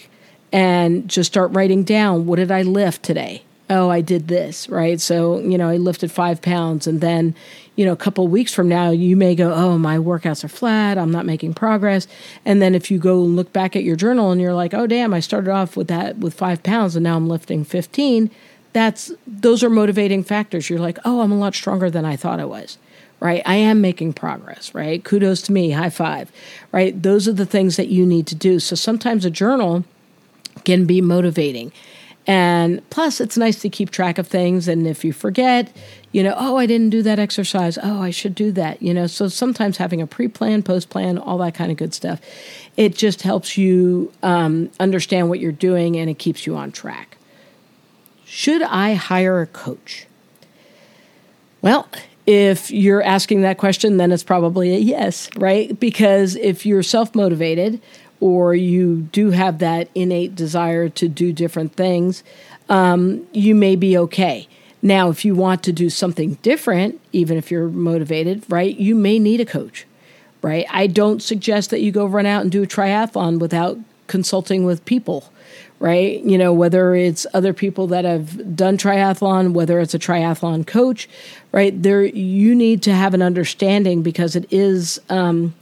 and 0.52 1.08
just 1.08 1.32
start 1.32 1.50
writing 1.50 1.82
down 1.82 2.26
what 2.26 2.36
did 2.36 2.52
I 2.52 2.62
lift 2.62 3.02
today? 3.02 3.42
oh, 3.68 3.90
I 3.90 4.00
did 4.00 4.28
this, 4.28 4.68
right? 4.68 5.00
So, 5.00 5.40
you 5.40 5.58
know, 5.58 5.68
I 5.68 5.76
lifted 5.76 6.10
five 6.10 6.40
pounds. 6.40 6.86
And 6.86 7.00
then, 7.00 7.34
you 7.76 7.84
know, 7.84 7.92
a 7.92 7.96
couple 7.96 8.26
weeks 8.26 8.52
from 8.52 8.68
now, 8.68 8.90
you 8.90 9.16
may 9.16 9.34
go, 9.34 9.52
oh, 9.52 9.76
my 9.78 9.98
workouts 9.98 10.42
are 10.42 10.48
flat. 10.48 10.96
I'm 10.96 11.10
not 11.10 11.26
making 11.26 11.54
progress. 11.54 12.08
And 12.44 12.60
then 12.60 12.74
if 12.74 12.90
you 12.90 12.98
go 12.98 13.18
look 13.18 13.52
back 13.52 13.76
at 13.76 13.84
your 13.84 13.96
journal 13.96 14.32
and 14.32 14.40
you're 14.40 14.54
like, 14.54 14.72
oh, 14.74 14.86
damn, 14.86 15.12
I 15.12 15.20
started 15.20 15.50
off 15.50 15.76
with 15.76 15.88
that 15.88 16.16
with 16.18 16.34
five 16.34 16.62
pounds 16.62 16.96
and 16.96 17.04
now 17.04 17.16
I'm 17.16 17.28
lifting 17.28 17.64
15, 17.64 18.30
that's 18.72 19.12
those 19.26 19.62
are 19.62 19.70
motivating 19.70 20.24
factors. 20.24 20.68
You're 20.68 20.80
like, 20.80 20.98
oh, 21.04 21.20
I'm 21.20 21.32
a 21.32 21.38
lot 21.38 21.54
stronger 21.54 21.90
than 21.90 22.04
I 22.04 22.16
thought 22.16 22.40
I 22.40 22.44
was. 22.46 22.78
Right. 23.20 23.42
I 23.46 23.54
am 23.54 23.80
making 23.80 24.12
progress. 24.12 24.74
Right. 24.74 25.02
Kudos 25.02 25.40
to 25.42 25.52
me. 25.52 25.70
High 25.70 25.88
five. 25.88 26.30
Right. 26.70 27.02
Those 27.02 27.26
are 27.26 27.32
the 27.32 27.46
things 27.46 27.76
that 27.76 27.88
you 27.88 28.04
need 28.04 28.26
to 28.26 28.34
do. 28.34 28.60
So 28.60 28.76
sometimes 28.76 29.24
a 29.24 29.30
journal 29.30 29.84
can 30.64 30.84
be 30.84 31.00
motivating 31.00 31.72
and 32.26 32.88
plus, 32.90 33.20
it's 33.20 33.36
nice 33.36 33.60
to 33.60 33.68
keep 33.68 33.90
track 33.90 34.18
of 34.18 34.26
things. 34.26 34.66
And 34.66 34.86
if 34.86 35.04
you 35.04 35.12
forget, 35.12 35.74
you 36.10 36.24
know, 36.24 36.34
oh, 36.36 36.56
I 36.56 36.66
didn't 36.66 36.90
do 36.90 37.02
that 37.02 37.18
exercise. 37.18 37.78
Oh, 37.80 38.02
I 38.02 38.10
should 38.10 38.34
do 38.34 38.50
that. 38.52 38.82
You 38.82 38.92
know, 38.92 39.06
so 39.06 39.28
sometimes 39.28 39.76
having 39.76 40.02
a 40.02 40.06
pre 40.06 40.26
plan, 40.26 40.62
post 40.62 40.90
plan, 40.90 41.18
all 41.18 41.38
that 41.38 41.54
kind 41.54 41.70
of 41.70 41.76
good 41.76 41.94
stuff, 41.94 42.20
it 42.76 42.96
just 42.96 43.22
helps 43.22 43.56
you 43.56 44.12
um, 44.22 44.70
understand 44.80 45.28
what 45.28 45.38
you're 45.38 45.52
doing 45.52 45.96
and 45.96 46.10
it 46.10 46.18
keeps 46.18 46.46
you 46.46 46.56
on 46.56 46.72
track. 46.72 47.16
Should 48.24 48.62
I 48.62 48.94
hire 48.94 49.40
a 49.40 49.46
coach? 49.46 50.06
Well, 51.62 51.88
if 52.26 52.72
you're 52.72 53.02
asking 53.02 53.42
that 53.42 53.56
question, 53.56 53.98
then 53.98 54.10
it's 54.10 54.24
probably 54.24 54.74
a 54.74 54.78
yes, 54.78 55.28
right? 55.36 55.78
Because 55.78 56.34
if 56.34 56.66
you're 56.66 56.82
self 56.82 57.14
motivated, 57.14 57.80
or 58.20 58.54
you 58.54 59.02
do 59.12 59.30
have 59.30 59.58
that 59.58 59.88
innate 59.94 60.34
desire 60.34 60.88
to 60.88 61.08
do 61.08 61.32
different 61.32 61.74
things, 61.74 62.22
um, 62.68 63.26
you 63.32 63.54
may 63.54 63.76
be 63.76 63.96
okay. 63.98 64.48
Now, 64.82 65.10
if 65.10 65.24
you 65.24 65.34
want 65.34 65.62
to 65.64 65.72
do 65.72 65.90
something 65.90 66.34
different, 66.42 67.00
even 67.12 67.36
if 67.36 67.50
you're 67.50 67.68
motivated, 67.68 68.44
right, 68.48 68.76
you 68.76 68.94
may 68.94 69.18
need 69.18 69.40
a 69.40 69.46
coach, 69.46 69.86
right? 70.42 70.66
I 70.70 70.86
don't 70.86 71.22
suggest 71.22 71.70
that 71.70 71.80
you 71.80 71.92
go 71.92 72.06
run 72.06 72.26
out 72.26 72.42
and 72.42 72.52
do 72.52 72.62
a 72.62 72.66
triathlon 72.66 73.38
without 73.38 73.78
consulting 74.06 74.64
with 74.64 74.84
people, 74.84 75.32
right? 75.80 76.22
You 76.22 76.38
know, 76.38 76.52
whether 76.52 76.94
it's 76.94 77.26
other 77.34 77.52
people 77.52 77.86
that 77.88 78.04
have 78.04 78.56
done 78.56 78.76
triathlon, 78.76 79.52
whether 79.52 79.80
it's 79.80 79.94
a 79.94 79.98
triathlon 79.98 80.66
coach, 80.66 81.08
right? 81.52 81.82
There, 81.82 82.04
you 82.04 82.54
need 82.54 82.82
to 82.82 82.92
have 82.92 83.14
an 83.14 83.22
understanding 83.22 84.02
because 84.02 84.36
it 84.36 84.46
is. 84.52 85.00
Um, 85.08 85.54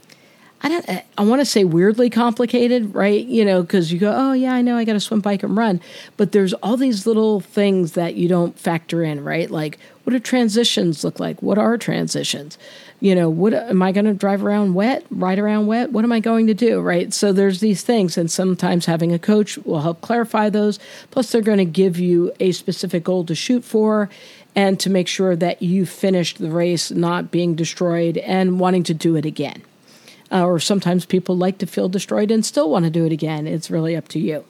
I 0.65 0.67
don't. 0.67 0.89
I 1.15 1.23
want 1.23 1.41
to 1.41 1.45
say 1.45 1.63
weirdly 1.63 2.09
complicated, 2.09 2.95
right? 2.95 3.23
You 3.23 3.45
know, 3.45 3.61
because 3.61 3.93
you 3.93 3.99
go, 3.99 4.11
oh 4.11 4.33
yeah, 4.33 4.55
I 4.55 4.63
know, 4.63 4.77
I 4.77 4.83
got 4.83 4.93
to 4.93 4.99
swim, 4.99 5.19
bike, 5.19 5.43
and 5.43 5.55
run, 5.55 5.79
but 6.17 6.31
there's 6.31 6.53
all 6.55 6.75
these 6.75 7.05
little 7.05 7.39
things 7.39 7.91
that 7.91 8.15
you 8.15 8.27
don't 8.27 8.57
factor 8.57 9.03
in, 9.03 9.23
right? 9.23 9.51
Like, 9.51 9.77
what 10.03 10.13
do 10.13 10.19
transitions 10.19 11.03
look 11.03 11.19
like? 11.19 11.43
What 11.43 11.59
are 11.59 11.77
transitions? 11.77 12.57
You 12.99 13.13
know, 13.13 13.29
what 13.29 13.53
am 13.53 13.83
I 13.83 13.91
going 13.91 14.05
to 14.05 14.15
drive 14.15 14.43
around 14.43 14.73
wet, 14.73 15.05
ride 15.11 15.37
around 15.37 15.67
wet? 15.67 15.91
What 15.91 16.03
am 16.03 16.11
I 16.11 16.19
going 16.19 16.47
to 16.47 16.55
do, 16.55 16.81
right? 16.81 17.13
So 17.13 17.31
there's 17.31 17.59
these 17.59 17.83
things, 17.83 18.17
and 18.17 18.31
sometimes 18.31 18.87
having 18.87 19.13
a 19.13 19.19
coach 19.19 19.59
will 19.59 19.81
help 19.81 20.01
clarify 20.01 20.49
those. 20.49 20.79
Plus, 21.11 21.31
they're 21.31 21.43
going 21.43 21.59
to 21.59 21.65
give 21.65 21.99
you 21.99 22.33
a 22.39 22.51
specific 22.53 23.03
goal 23.03 23.23
to 23.25 23.35
shoot 23.35 23.63
for, 23.63 24.09
and 24.55 24.79
to 24.79 24.89
make 24.89 25.07
sure 25.07 25.35
that 25.35 25.61
you 25.61 25.85
finished 25.85 26.39
the 26.39 26.49
race 26.49 26.89
not 26.89 27.29
being 27.29 27.53
destroyed 27.53 28.17
and 28.17 28.59
wanting 28.59 28.81
to 28.81 28.95
do 28.95 29.15
it 29.15 29.27
again 29.27 29.61
uh, 30.35 30.45
or 30.45 30.59
sometimes 30.59 31.05
people 31.05 31.37
like 31.37 31.57
to 31.59 31.65
feel 31.65 31.87
destroyed 31.87 32.29
and 32.29 32.45
still 32.45 32.69
want 32.69 32.83
to 32.83 32.91
do 32.91 33.05
it 33.05 33.11
again. 33.13 33.47
It's 33.47 33.71
really 33.71 33.95
up 33.95 34.09
to 34.09 34.19
you. 34.19 34.43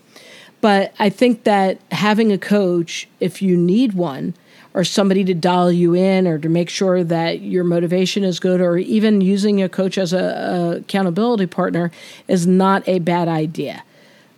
But 0.59 0.93
I 0.97 1.09
think 1.09 1.43
that 1.43 1.79
having 1.91 2.31
a 2.31 2.39
coach, 2.39 3.07
if 3.19 3.41
you 3.41 3.55
need 3.55 3.93
one, 3.93 4.33
or 4.73 4.83
somebody 4.83 5.23
to 5.23 5.33
dial 5.33 5.71
you 5.71 5.93
in 5.93 6.27
or 6.27 6.37
to 6.37 6.49
make 6.49 6.69
sure 6.69 7.03
that 7.03 7.39
your 7.39 7.63
motivation 7.63 8.25
is 8.25 8.41
good 8.41 8.59
or 8.59 8.77
even 8.77 9.21
using 9.21 9.61
a 9.63 9.69
coach 9.69 9.97
as 9.97 10.11
a, 10.11 10.17
a, 10.17 10.77
accountability 10.79 11.45
partner 11.45 11.91
is 12.27 12.45
not 12.45 12.85
a 12.85 12.99
bad 12.99 13.29
idea 13.29 13.81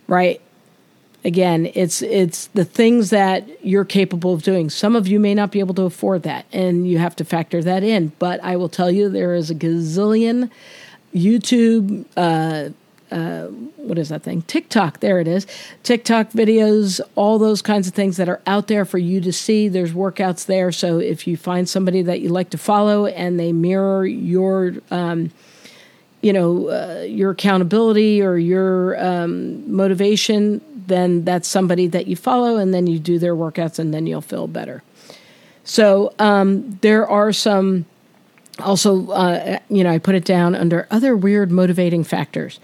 right 0.06 0.40
again 1.24 1.68
it's 1.74 2.02
it's 2.02 2.46
the 2.48 2.64
things 2.64 3.10
that 3.10 3.48
you're 3.64 3.84
capable 3.84 4.32
of 4.32 4.44
doing 4.44 4.70
some 4.70 4.94
of 4.94 5.08
you 5.08 5.18
may 5.18 5.34
not 5.34 5.50
be 5.50 5.58
able 5.58 5.74
to 5.74 5.82
afford 5.82 6.22
that 6.22 6.46
and 6.52 6.88
you 6.88 6.98
have 6.98 7.16
to 7.16 7.24
factor 7.24 7.60
that 7.60 7.82
in 7.82 8.12
but 8.20 8.38
i 8.44 8.54
will 8.54 8.68
tell 8.68 8.92
you 8.92 9.08
there 9.08 9.34
is 9.34 9.50
a 9.50 9.54
gazillion 9.56 10.48
YouTube, 11.18 12.04
uh, 12.16 12.70
uh, 13.14 13.46
what 13.76 13.98
is 13.98 14.10
that 14.10 14.22
thing? 14.22 14.42
TikTok. 14.42 15.00
There 15.00 15.18
it 15.18 15.26
is. 15.28 15.46
TikTok 15.82 16.30
videos, 16.30 17.00
all 17.14 17.38
those 17.38 17.62
kinds 17.62 17.88
of 17.88 17.94
things 17.94 18.16
that 18.18 18.28
are 18.28 18.40
out 18.46 18.68
there 18.68 18.84
for 18.84 18.98
you 18.98 19.20
to 19.22 19.32
see. 19.32 19.68
There's 19.68 19.92
workouts 19.92 20.46
there. 20.46 20.72
So 20.72 20.98
if 20.98 21.26
you 21.26 21.36
find 21.36 21.68
somebody 21.68 22.02
that 22.02 22.20
you 22.20 22.28
like 22.28 22.50
to 22.50 22.58
follow 22.58 23.06
and 23.06 23.40
they 23.40 23.52
mirror 23.52 24.06
your, 24.06 24.74
um, 24.90 25.30
you 26.20 26.32
know, 26.32 26.68
uh, 26.68 27.02
your 27.02 27.30
accountability 27.30 28.20
or 28.20 28.36
your 28.36 29.02
um, 29.02 29.74
motivation, 29.74 30.60
then 30.86 31.24
that's 31.24 31.48
somebody 31.48 31.86
that 31.86 32.06
you 32.06 32.16
follow, 32.16 32.56
and 32.56 32.72
then 32.74 32.86
you 32.86 32.98
do 32.98 33.18
their 33.18 33.36
workouts, 33.36 33.78
and 33.78 33.92
then 33.92 34.06
you'll 34.06 34.20
feel 34.20 34.46
better. 34.46 34.82
So 35.64 36.14
um, 36.18 36.78
there 36.80 37.06
are 37.06 37.32
some 37.32 37.84
also, 38.60 39.08
uh, 39.10 39.58
you 39.68 39.84
know, 39.84 39.90
I 39.90 39.98
put 39.98 40.14
it 40.14 40.24
down 40.24 40.54
under 40.54 40.86
other 40.90 41.16
weird 41.16 41.50
motivating 41.50 42.04
factors. 42.04 42.60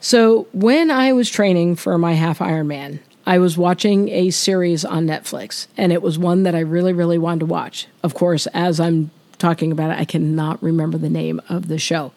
So 0.00 0.46
when 0.52 0.90
I 0.90 1.12
was 1.12 1.30
training 1.30 1.76
for 1.76 1.96
my 1.98 2.12
half 2.12 2.38
Ironman, 2.38 3.00
I 3.26 3.38
was 3.38 3.56
watching 3.56 4.10
a 4.10 4.30
series 4.30 4.84
on 4.84 5.06
Netflix, 5.06 5.66
and 5.78 5.92
it 5.92 6.02
was 6.02 6.18
one 6.18 6.42
that 6.42 6.54
I 6.54 6.60
really, 6.60 6.92
really 6.92 7.16
wanted 7.16 7.40
to 7.40 7.46
watch. 7.46 7.86
Of 8.02 8.14
course, 8.14 8.46
as 8.48 8.78
I'm 8.80 9.10
talking 9.38 9.72
about 9.72 9.92
it, 9.92 9.98
I 9.98 10.04
cannot 10.04 10.62
remember 10.62 10.98
the 10.98 11.08
name 11.08 11.40
of 11.48 11.68
the 11.68 11.78
show. 11.78 12.12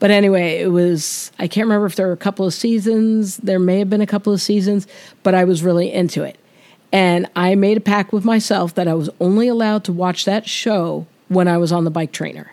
But 0.00 0.10
anyway, 0.10 0.60
it 0.60 0.72
was, 0.72 1.30
I 1.38 1.46
can't 1.46 1.66
remember 1.66 1.86
if 1.86 1.94
there 1.94 2.08
were 2.08 2.12
a 2.12 2.16
couple 2.16 2.46
of 2.46 2.52
seasons. 2.52 3.36
There 3.38 3.60
may 3.60 3.78
have 3.78 3.88
been 3.88 4.00
a 4.00 4.06
couple 4.06 4.32
of 4.32 4.40
seasons, 4.42 4.88
but 5.22 5.34
I 5.34 5.44
was 5.44 5.62
really 5.62 5.92
into 5.92 6.24
it. 6.24 6.36
And 6.92 7.28
I 7.36 7.54
made 7.54 7.76
a 7.76 7.80
pact 7.80 8.12
with 8.12 8.24
myself 8.24 8.74
that 8.74 8.88
I 8.88 8.94
was 8.94 9.08
only 9.20 9.48
allowed 9.48 9.84
to 9.84 9.92
watch 9.92 10.24
that 10.24 10.48
show 10.48 11.06
when 11.28 11.48
I 11.48 11.58
was 11.58 11.72
on 11.72 11.84
the 11.84 11.90
bike 11.90 12.12
trainer. 12.12 12.52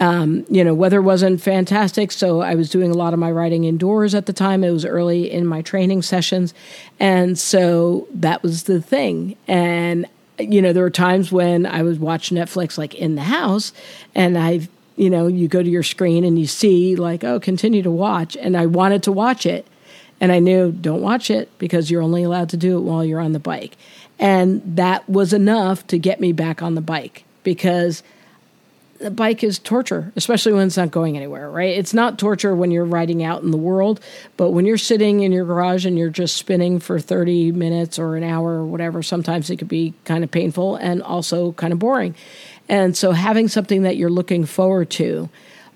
Um, 0.00 0.46
you 0.48 0.62
know, 0.62 0.74
weather 0.74 1.02
wasn't 1.02 1.40
fantastic, 1.40 2.12
so 2.12 2.40
I 2.40 2.54
was 2.54 2.70
doing 2.70 2.90
a 2.90 2.94
lot 2.94 3.12
of 3.12 3.18
my 3.18 3.32
riding 3.32 3.64
indoors 3.64 4.14
at 4.14 4.26
the 4.26 4.32
time. 4.32 4.62
It 4.62 4.70
was 4.70 4.84
early 4.84 5.30
in 5.30 5.44
my 5.44 5.60
training 5.60 6.02
sessions. 6.02 6.54
And 7.00 7.36
so 7.38 8.06
that 8.14 8.42
was 8.42 8.64
the 8.64 8.80
thing. 8.80 9.36
And, 9.48 10.06
you 10.38 10.62
know, 10.62 10.72
there 10.72 10.84
were 10.84 10.90
times 10.90 11.32
when 11.32 11.66
I 11.66 11.82
would 11.82 12.00
watch 12.00 12.30
Netflix 12.30 12.78
like 12.78 12.94
in 12.94 13.16
the 13.16 13.22
house 13.22 13.72
and 14.14 14.38
I, 14.38 14.68
you 14.94 15.10
know, 15.10 15.26
you 15.26 15.48
go 15.48 15.62
to 15.64 15.68
your 15.68 15.82
screen 15.82 16.24
and 16.24 16.38
you 16.38 16.46
see 16.46 16.94
like, 16.94 17.24
oh, 17.24 17.40
continue 17.40 17.82
to 17.82 17.90
watch. 17.90 18.36
And 18.36 18.56
I 18.56 18.66
wanted 18.66 19.02
to 19.04 19.12
watch 19.12 19.46
it. 19.46 19.66
And 20.20 20.30
I 20.30 20.38
knew, 20.38 20.72
don't 20.72 21.02
watch 21.02 21.30
it 21.30 21.56
because 21.58 21.90
you're 21.90 22.02
only 22.02 22.22
allowed 22.22 22.48
to 22.50 22.56
do 22.56 22.76
it 22.76 22.82
while 22.82 23.04
you're 23.04 23.20
on 23.20 23.32
the 23.32 23.38
bike. 23.40 23.76
And 24.18 24.62
that 24.76 25.08
was 25.08 25.32
enough 25.32 25.86
to 25.88 25.98
get 25.98 26.20
me 26.20 26.32
back 26.32 26.62
on 26.62 26.74
the 26.74 26.80
bike 26.80 27.24
because 27.42 28.02
the 28.98 29.10
bike 29.10 29.44
is 29.44 29.58
torture, 29.58 30.12
especially 30.16 30.52
when 30.52 30.66
it's 30.66 30.76
not 30.76 30.90
going 30.90 31.16
anywhere, 31.16 31.48
right? 31.48 31.76
It's 31.76 31.94
not 31.94 32.18
torture 32.18 32.54
when 32.54 32.70
you're 32.70 32.84
riding 32.84 33.22
out 33.22 33.42
in 33.42 33.52
the 33.52 33.56
world, 33.56 34.00
but 34.36 34.50
when 34.50 34.66
you're 34.66 34.76
sitting 34.76 35.20
in 35.20 35.30
your 35.30 35.44
garage 35.44 35.86
and 35.86 35.96
you're 35.96 36.10
just 36.10 36.36
spinning 36.36 36.80
for 36.80 36.98
30 36.98 37.52
minutes 37.52 37.98
or 37.98 38.16
an 38.16 38.24
hour 38.24 38.54
or 38.54 38.66
whatever, 38.66 39.02
sometimes 39.02 39.50
it 39.50 39.56
could 39.56 39.68
be 39.68 39.94
kind 40.04 40.24
of 40.24 40.30
painful 40.30 40.76
and 40.76 41.02
also 41.02 41.52
kind 41.52 41.72
of 41.72 41.78
boring. 41.78 42.16
And 42.68 42.96
so 42.96 43.12
having 43.12 43.48
something 43.48 43.82
that 43.82 43.96
you're 43.96 44.10
looking 44.10 44.44
forward 44.44 44.90
to, 44.90 45.28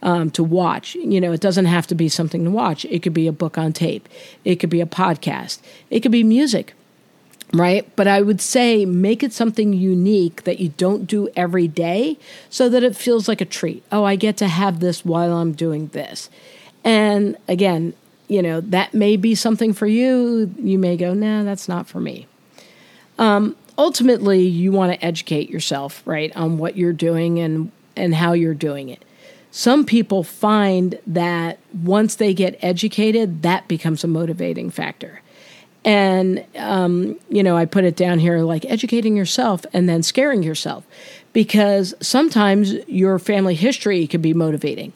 um, 0.03 0.31
to 0.33 0.43
watch. 0.43 0.97
You 0.97 1.21
know, 1.21 1.33
it 1.33 1.41
doesn't 1.41 1.67
have 1.67 1.87
to 1.87 1.95
be 1.95 2.09
something 2.09 2.45
to 2.45 2.51
watch. 2.51 2.85
It 2.87 3.03
could 3.03 3.15
be 3.15 3.29
a 3.29 3.33
book 3.33 3.57
on 3.57 3.73
tape. 3.73 4.09
It 4.45 4.57
could 4.57 4.69
be 4.69 4.81
a 4.81 4.87
podcast. 4.87 5.61
It 5.91 6.01
could 6.01 6.11
be 6.11 6.25
music 6.25 6.75
right? 7.53 7.95
But 7.97 8.09
I 8.09 8.23
would 8.23 8.41
say 8.41 8.85
make 8.85 9.23
it 9.23 9.33
something 9.33 9.73
unique 9.73 10.45
that 10.45 10.59
you 10.59 10.71
don't 10.71 11.07
do 11.07 11.29
every 11.37 11.69
day 11.69 12.19
so 12.49 12.69
that 12.69 12.83
it 12.83 12.97
feels 12.97 13.29
like 13.29 13.41
a 13.41 13.47
treat. 13.47 13.83
Oh, 13.93 14.05
I 14.05 14.17
get 14.17 14.37
to 14.39 14.49
have 14.49 14.81
this 14.81 15.05
while 15.05 15.37
I'm 15.37 15.53
doing 15.53 15.89
this. 15.89 16.31
And 16.85 17.37
again, 17.49 17.95
you 18.29 18.43
know, 18.43 18.61
that 18.63 18.95
may 18.95 19.17
be 19.17 19.35
something 19.35 19.73
for 19.73 19.87
you. 19.87 20.55
You 20.59 20.79
may 20.79 20.97
go, 20.97 21.13
nah, 21.13 21.43
that's 21.43 21.69
not 21.69 21.87
for 21.87 22.01
me. 22.01 22.27
Um, 23.19 23.57
ultimately, 23.77 24.43
you 24.43 24.73
want 24.73 24.93
to 24.93 25.05
educate 25.05 25.51
yourself, 25.51 26.03
right, 26.07 26.35
on 26.35 26.57
what 26.57 26.77
you're 26.77 26.95
doing 26.95 27.39
and, 27.39 27.71
and 27.95 28.15
how 28.15 28.33
you're 28.33 28.55
doing 28.55 28.89
it. 28.89 29.05
Some 29.51 29.85
people 29.85 30.25
find 30.25 30.99
that 31.07 31.59
once 31.75 32.15
they 32.15 32.33
get 32.33 32.59
educated, 32.63 33.43
that 33.43 33.69
becomes 33.69 34.03
a 34.03 34.09
motivating 34.09 34.71
factor. 34.71 35.21
And, 35.85 36.45
um, 36.57 37.19
you 37.29 37.43
know, 37.43 37.57
I 37.57 37.65
put 37.65 37.85
it 37.85 37.97
down 37.97 38.19
here 38.19 38.39
like 38.41 38.65
educating 38.67 39.17
yourself 39.17 39.67
and 39.73 39.89
then 39.89 40.03
scaring 40.03 40.43
yourself 40.43 40.87
because 41.33 41.95
sometimes 42.01 42.75
your 42.87 43.19
family 43.19 43.55
history 43.55 44.07
can 44.07 44.21
be 44.21 44.33
motivating, 44.33 44.93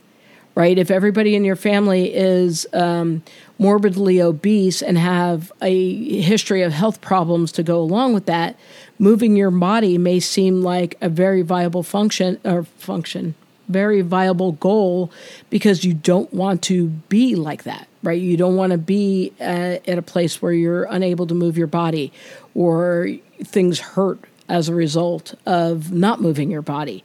right? 0.54 0.78
If 0.78 0.90
everybody 0.90 1.34
in 1.34 1.44
your 1.44 1.56
family 1.56 2.14
is 2.14 2.68
um, 2.72 3.24
morbidly 3.58 4.20
obese 4.22 4.80
and 4.80 4.96
have 4.96 5.50
a 5.60 6.20
history 6.20 6.62
of 6.62 6.72
health 6.72 7.00
problems 7.00 7.50
to 7.52 7.64
go 7.64 7.80
along 7.80 8.14
with 8.14 8.26
that, 8.26 8.56
moving 8.98 9.34
your 9.34 9.50
body 9.50 9.98
may 9.98 10.20
seem 10.20 10.62
like 10.62 10.96
a 11.00 11.08
very 11.08 11.42
viable 11.42 11.82
function 11.82 12.38
or 12.44 12.62
function, 12.62 13.34
very 13.68 14.00
viable 14.00 14.52
goal 14.52 15.10
because 15.50 15.84
you 15.84 15.94
don't 15.94 16.32
want 16.32 16.62
to 16.62 16.88
be 16.88 17.34
like 17.34 17.64
that 17.64 17.88
right? 18.06 18.22
You 18.22 18.36
don't 18.36 18.56
want 18.56 18.70
to 18.70 18.78
be 18.78 19.32
uh, 19.40 19.78
at 19.86 19.98
a 19.98 20.02
place 20.02 20.40
where 20.40 20.52
you're 20.52 20.84
unable 20.84 21.26
to 21.26 21.34
move 21.34 21.58
your 21.58 21.66
body 21.66 22.12
or 22.54 23.08
things 23.42 23.80
hurt 23.80 24.20
as 24.48 24.68
a 24.68 24.74
result 24.74 25.34
of 25.44 25.92
not 25.92 26.20
moving 26.20 26.50
your 26.50 26.62
body. 26.62 27.02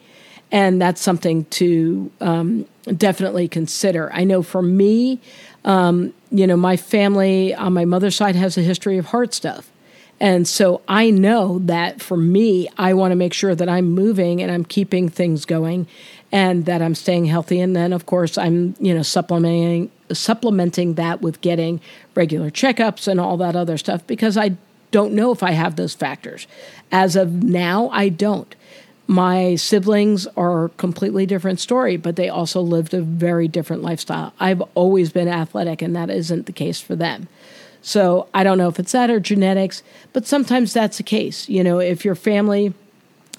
And 0.52 0.82
that's 0.82 1.02
something 1.02 1.46
to 1.46 2.12
um, 2.22 2.66
definitely 2.96 3.48
consider. 3.48 4.12
I 4.14 4.26
know 4.26 4.44
for 4.44 4.62
me, 4.62 5.20
um, 5.66 6.14
you 6.30 6.46
know, 6.46 6.58
my 6.58 6.78
family 6.78 7.54
on 7.56 7.74
my 7.74 7.86
mother's 7.86 8.16
side 8.16 8.36
has 8.36 8.58
a 8.58 8.62
history 8.62 8.98
of 8.98 9.08
heart 9.08 9.34
stuff. 9.34 9.72
And 10.20 10.48
so 10.48 10.82
I 10.88 11.10
know 11.10 11.60
that 11.60 12.00
for 12.00 12.16
me, 12.16 12.70
I 12.78 12.94
want 12.94 13.12
to 13.12 13.16
make 13.16 13.34
sure 13.34 13.56
that 13.56 13.68
I'm 13.68 13.86
moving 13.86 14.40
and 14.40 14.52
I'm 14.52 14.66
keeping 14.66 15.10
things 15.10 15.46
going 15.46 15.88
and 16.32 16.66
that 16.66 16.82
I'm 16.82 16.96
staying 16.96 17.26
healthy. 17.26 17.60
And 17.60 17.76
then, 17.76 17.94
of 17.94 18.06
course, 18.06 18.38
I'm, 18.38 18.76
you 18.80 18.94
know, 18.94 19.04
supplementing 19.04 19.92
supplementing 20.12 20.96
that 20.96 21.22
with 21.22 21.40
getting 21.40 21.80
regular 22.16 22.52
checkups 22.52 23.08
and 23.08 23.18
all 23.18 23.38
that 23.38 23.56
other 23.56 23.78
stuff 23.78 24.06
because 24.08 24.36
I 24.36 24.58
don't 24.92 25.14
know 25.14 25.32
if 25.32 25.42
I 25.42 25.52
have 25.52 25.78
those 25.78 25.94
factors. 25.94 26.48
As 26.92 27.16
of 27.16 27.44
now, 27.44 27.90
I 27.90 28.10
don't. 28.10 28.54
My 29.08 29.56
siblings 29.56 30.28
are 30.38 30.66
a 30.66 30.70
completely 30.70 31.26
different 31.26 31.60
story, 31.60 31.98
but 31.98 32.16
they 32.16 32.30
also 32.30 32.62
lived 32.62 32.94
a 32.94 33.02
very 33.02 33.48
different 33.48 33.84
lifestyle. 33.84 34.34
I've 34.40 34.62
always 34.76 35.12
been 35.12 35.28
athletic, 35.28 35.82
and 35.82 35.96
that 35.96 36.10
isn't 36.10 36.46
the 36.46 36.52
case 36.54 36.80
for 36.80 36.96
them. 36.96 37.28
So 37.82 38.28
I 38.34 38.44
don't 38.44 38.58
know 38.58 38.70
if 38.70 38.80
it's 38.80 38.92
that 38.92 39.10
or 39.10 39.20
genetics, 39.20 39.82
but 40.14 40.28
sometimes 40.28 40.72
that's 40.72 40.98
the 40.98 41.04
case. 41.04 41.50
You 41.50 41.64
know, 41.64 41.80
if 41.80 42.06
your 42.06 42.16
family 42.16 42.74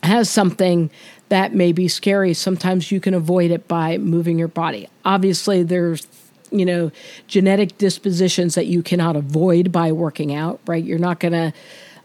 has 0.02 0.28
something 0.28 0.90
that 1.28 1.54
may 1.54 1.72
be 1.72 1.88
scary, 1.88 2.34
sometimes 2.34 2.90
you 2.90 3.00
can 3.00 3.14
avoid 3.14 3.50
it 3.50 3.68
by 3.68 3.98
moving 3.98 4.38
your 4.38 4.48
body. 4.48 4.88
Obviously, 5.04 5.62
there's 5.62 6.06
you 6.52 6.66
know, 6.66 6.92
genetic 7.26 7.78
dispositions 7.78 8.54
that 8.54 8.66
you 8.66 8.82
cannot 8.82 9.16
avoid 9.16 9.72
by 9.72 9.90
working 9.90 10.34
out, 10.34 10.60
right? 10.66 10.84
You're 10.84 10.98
not 10.98 11.18
going 11.18 11.32
to, 11.32 11.52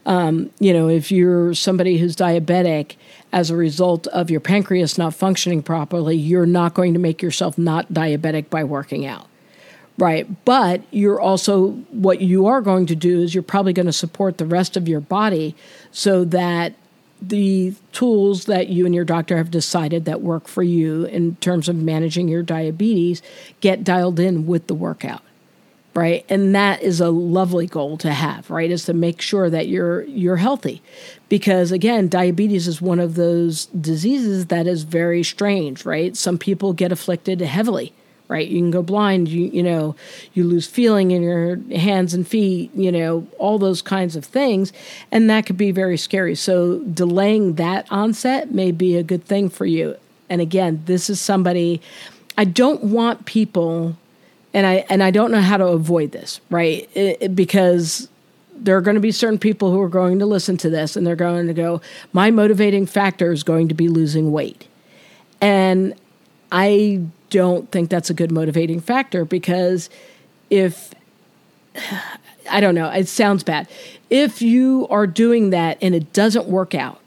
um, 0.06 0.50
you 0.58 0.72
know, 0.72 0.88
if 0.88 1.12
you're 1.12 1.54
somebody 1.54 1.98
who's 1.98 2.16
diabetic 2.16 2.96
as 3.32 3.50
a 3.50 3.56
result 3.56 4.06
of 4.08 4.30
your 4.30 4.40
pancreas 4.40 4.96
not 4.96 5.14
functioning 5.14 5.62
properly, 5.62 6.16
you're 6.16 6.46
not 6.46 6.74
going 6.74 6.94
to 6.94 6.98
make 6.98 7.20
yourself 7.20 7.58
not 7.58 7.92
diabetic 7.92 8.48
by 8.48 8.64
working 8.64 9.04
out. 9.04 9.26
Right. 9.98 10.44
But 10.44 10.82
you're 10.92 11.20
also, 11.20 11.70
what 11.90 12.20
you 12.20 12.46
are 12.46 12.60
going 12.60 12.86
to 12.86 12.96
do 12.96 13.20
is 13.20 13.34
you're 13.34 13.42
probably 13.42 13.72
going 13.72 13.86
to 13.86 13.92
support 13.92 14.38
the 14.38 14.46
rest 14.46 14.76
of 14.76 14.88
your 14.88 15.00
body 15.00 15.56
so 15.90 16.24
that 16.26 16.74
the 17.20 17.74
tools 17.92 18.44
that 18.44 18.68
you 18.68 18.86
and 18.86 18.94
your 18.94 19.04
doctor 19.04 19.36
have 19.36 19.50
decided 19.50 20.04
that 20.04 20.20
work 20.20 20.46
for 20.48 20.62
you 20.62 21.04
in 21.06 21.36
terms 21.36 21.68
of 21.68 21.76
managing 21.76 22.28
your 22.28 22.42
diabetes 22.42 23.22
get 23.60 23.84
dialed 23.84 24.20
in 24.20 24.46
with 24.46 24.66
the 24.66 24.74
workout 24.74 25.22
right? 25.94 26.24
And 26.28 26.54
that 26.54 26.80
is 26.80 27.00
a 27.00 27.10
lovely 27.10 27.66
goal 27.66 27.98
to 27.98 28.12
have 28.12 28.48
right? 28.50 28.70
Is 28.70 28.84
to 28.84 28.94
make 28.94 29.20
sure 29.20 29.50
that 29.50 29.66
you're 29.66 30.04
you're 30.04 30.36
healthy. 30.36 30.80
Because 31.28 31.72
again 31.72 32.08
diabetes 32.08 32.68
is 32.68 32.80
one 32.80 33.00
of 33.00 33.16
those 33.16 33.66
diseases 33.66 34.46
that 34.46 34.66
is 34.66 34.84
very 34.84 35.24
strange 35.24 35.84
right? 35.84 36.16
Some 36.16 36.38
people 36.38 36.72
get 36.72 36.92
afflicted 36.92 37.40
heavily 37.40 37.92
right? 38.28 38.46
You 38.46 38.58
can 38.58 38.70
go 38.70 38.82
blind, 38.82 39.28
you 39.28 39.46
you 39.46 39.62
know, 39.62 39.96
you 40.34 40.44
lose 40.44 40.66
feeling 40.66 41.10
in 41.10 41.22
your 41.22 41.56
hands 41.76 42.14
and 42.14 42.26
feet, 42.26 42.70
you 42.74 42.92
know, 42.92 43.26
all 43.38 43.58
those 43.58 43.82
kinds 43.82 44.16
of 44.16 44.24
things, 44.24 44.72
and 45.10 45.28
that 45.30 45.46
could 45.46 45.56
be 45.56 45.70
very 45.70 45.96
scary. 45.96 46.34
So 46.34 46.78
delaying 46.80 47.54
that 47.54 47.86
onset 47.90 48.52
may 48.52 48.70
be 48.70 48.96
a 48.96 49.02
good 49.02 49.24
thing 49.24 49.48
for 49.48 49.66
you. 49.66 49.96
And 50.28 50.40
again, 50.40 50.82
this 50.84 51.08
is 51.08 51.20
somebody 51.20 51.80
I 52.36 52.44
don't 52.44 52.84
want 52.84 53.26
people 53.26 53.96
and 54.54 54.66
I 54.66 54.84
and 54.88 55.02
I 55.02 55.10
don't 55.10 55.30
know 55.30 55.40
how 55.40 55.56
to 55.56 55.66
avoid 55.66 56.12
this, 56.12 56.40
right? 56.50 56.88
It, 56.94 57.18
it, 57.20 57.36
because 57.36 58.08
there 58.54 58.76
are 58.76 58.80
going 58.80 58.96
to 58.96 59.00
be 59.00 59.12
certain 59.12 59.38
people 59.38 59.70
who 59.70 59.80
are 59.80 59.88
going 59.88 60.18
to 60.18 60.26
listen 60.26 60.56
to 60.58 60.70
this 60.70 60.96
and 60.96 61.06
they're 61.06 61.16
going 61.16 61.46
to 61.46 61.54
go, 61.54 61.80
my 62.12 62.30
motivating 62.30 62.86
factor 62.86 63.32
is 63.32 63.42
going 63.42 63.68
to 63.68 63.74
be 63.74 63.88
losing 63.88 64.32
weight. 64.32 64.66
And 65.40 65.94
I 66.50 67.02
don't 67.30 67.70
think 67.70 67.90
that's 67.90 68.10
a 68.10 68.14
good 68.14 68.32
motivating 68.32 68.80
factor 68.80 69.24
because 69.24 69.90
if 70.50 70.94
I 72.50 72.60
don't 72.60 72.74
know, 72.74 72.88
it 72.90 73.08
sounds 73.08 73.44
bad. 73.44 73.68
If 74.10 74.40
you 74.42 74.86
are 74.90 75.06
doing 75.06 75.50
that 75.50 75.78
and 75.82 75.94
it 75.94 76.12
doesn't 76.12 76.46
work 76.46 76.74
out, 76.74 77.00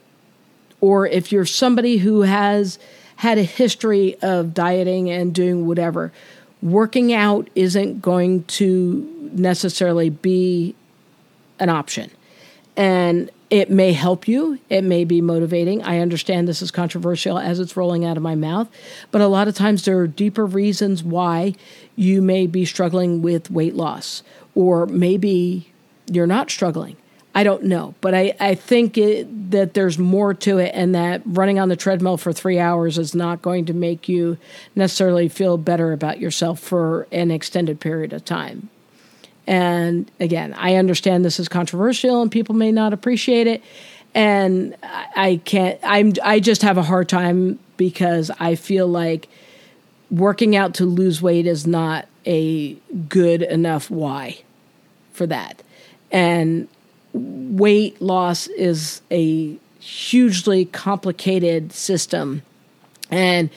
or 0.79 1.07
if 1.07 1.31
you're 1.31 1.45
somebody 1.45 1.97
who 1.97 2.21
has 2.21 2.79
had 3.17 3.37
a 3.37 3.43
history 3.43 4.15
of 4.21 4.53
dieting 4.53 5.09
and 5.09 5.33
doing 5.33 5.67
whatever, 5.67 6.11
working 6.61 7.13
out 7.13 7.49
isn't 7.55 8.01
going 8.01 8.43
to 8.45 9.31
necessarily 9.33 10.09
be 10.09 10.75
an 11.59 11.69
option. 11.69 12.09
And 12.75 13.29
it 13.51 13.69
may 13.69 13.91
help 13.91 14.29
you, 14.29 14.59
it 14.69 14.81
may 14.81 15.03
be 15.03 15.19
motivating. 15.19 15.83
I 15.83 15.99
understand 15.99 16.47
this 16.47 16.61
is 16.61 16.71
controversial 16.71 17.37
as 17.37 17.59
it's 17.59 17.75
rolling 17.75 18.05
out 18.05 18.15
of 18.15 18.23
my 18.23 18.33
mouth, 18.33 18.69
but 19.11 19.19
a 19.19 19.27
lot 19.27 19.49
of 19.49 19.55
times 19.55 19.83
there 19.83 19.99
are 19.99 20.07
deeper 20.07 20.45
reasons 20.45 21.03
why 21.03 21.55
you 21.97 22.21
may 22.21 22.47
be 22.47 22.63
struggling 22.63 23.21
with 23.21 23.51
weight 23.51 23.75
loss, 23.75 24.23
or 24.55 24.87
maybe 24.87 25.69
you're 26.07 26.25
not 26.25 26.49
struggling. 26.49 26.95
I 27.35 27.43
don't 27.43 27.63
know, 27.63 27.93
but 27.99 28.15
I, 28.15 28.33
I 28.39 28.55
think 28.55 28.97
it, 28.97 29.51
that 29.51 29.73
there's 29.73 29.99
more 29.99 30.33
to 30.33 30.57
it, 30.57 30.71
and 30.73 30.95
that 30.95 31.21
running 31.25 31.59
on 31.59 31.67
the 31.67 31.75
treadmill 31.75 32.15
for 32.15 32.31
three 32.31 32.57
hours 32.57 32.97
is 32.97 33.13
not 33.13 33.41
going 33.41 33.65
to 33.65 33.73
make 33.73 34.07
you 34.07 34.37
necessarily 34.75 35.27
feel 35.27 35.57
better 35.57 35.91
about 35.91 36.19
yourself 36.21 36.61
for 36.61 37.05
an 37.11 37.31
extended 37.31 37.81
period 37.81 38.13
of 38.13 38.23
time. 38.23 38.69
And 39.47 40.09
again, 40.19 40.53
I 40.53 40.75
understand 40.75 41.25
this 41.25 41.39
is 41.39 41.49
controversial 41.49 42.21
and 42.21 42.31
people 42.31 42.55
may 42.55 42.71
not 42.71 42.93
appreciate 42.93 43.47
it. 43.47 43.63
And 44.13 44.75
I 44.83 45.41
can't, 45.45 45.79
I'm, 45.83 46.13
I 46.23 46.39
just 46.39 46.61
have 46.63 46.77
a 46.77 46.83
hard 46.83 47.09
time 47.09 47.59
because 47.77 48.29
I 48.39 48.55
feel 48.55 48.87
like 48.87 49.29
working 50.09 50.55
out 50.55 50.73
to 50.75 50.85
lose 50.85 51.21
weight 51.21 51.47
is 51.47 51.65
not 51.65 52.07
a 52.25 52.73
good 53.07 53.41
enough 53.41 53.89
why 53.89 54.41
for 55.13 55.25
that. 55.27 55.63
And 56.11 56.67
weight 57.13 58.01
loss 58.01 58.47
is 58.47 59.01
a 59.09 59.57
hugely 59.79 60.65
complicated 60.65 61.73
system. 61.73 62.43
And 63.09 63.49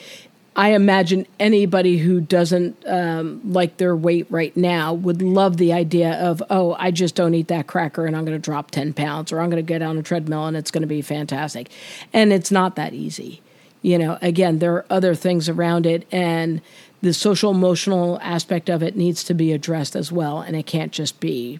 I 0.55 0.69
imagine 0.69 1.27
anybody 1.39 1.97
who 1.97 2.21
doesn't 2.21 2.81
um, 2.87 3.41
like 3.43 3.77
their 3.77 3.95
weight 3.95 4.27
right 4.29 4.55
now 4.55 4.93
would 4.93 5.21
love 5.21 5.57
the 5.57 5.73
idea 5.73 6.13
of, 6.13 6.41
oh, 6.49 6.75
I 6.79 6.91
just 6.91 7.15
don't 7.15 7.33
eat 7.33 7.49
that 7.49 7.67
cracker 7.67 8.05
and 8.05 8.15
I'm 8.15 8.23
going 8.23 8.39
to 8.39 8.43
drop 8.43 8.71
10 8.71 8.93
pounds 8.93 9.31
or 9.31 9.41
I'm 9.41 9.49
going 9.49 9.63
to 9.63 9.67
get 9.67 9.81
on 9.81 9.97
a 9.97 10.03
treadmill 10.03 10.45
and 10.45 10.55
it's 10.55 10.71
going 10.71 10.81
to 10.83 10.87
be 10.87 11.01
fantastic. 11.01 11.69
And 12.13 12.31
it's 12.31 12.51
not 12.51 12.75
that 12.77 12.93
easy. 12.93 13.41
You 13.81 13.97
know, 13.97 14.17
again, 14.21 14.59
there 14.59 14.73
are 14.73 14.85
other 14.89 15.13
things 15.13 15.49
around 15.49 15.85
it 15.85 16.07
and 16.11 16.61
the 17.01 17.13
social 17.13 17.51
emotional 17.51 18.17
aspect 18.21 18.69
of 18.69 18.81
it 18.81 18.95
needs 18.95 19.23
to 19.25 19.33
be 19.33 19.51
addressed 19.51 19.95
as 19.95 20.11
well. 20.11 20.39
And 20.39 20.55
it 20.55 20.65
can't 20.65 20.91
just 20.91 21.19
be 21.19 21.59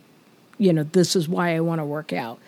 you 0.57 0.73
know, 0.73 0.83
this 0.83 1.15
is 1.15 1.27
why 1.27 1.55
I 1.55 1.59
want 1.59 1.79
to 1.79 1.85
work 1.85 2.13
out. 2.13 2.39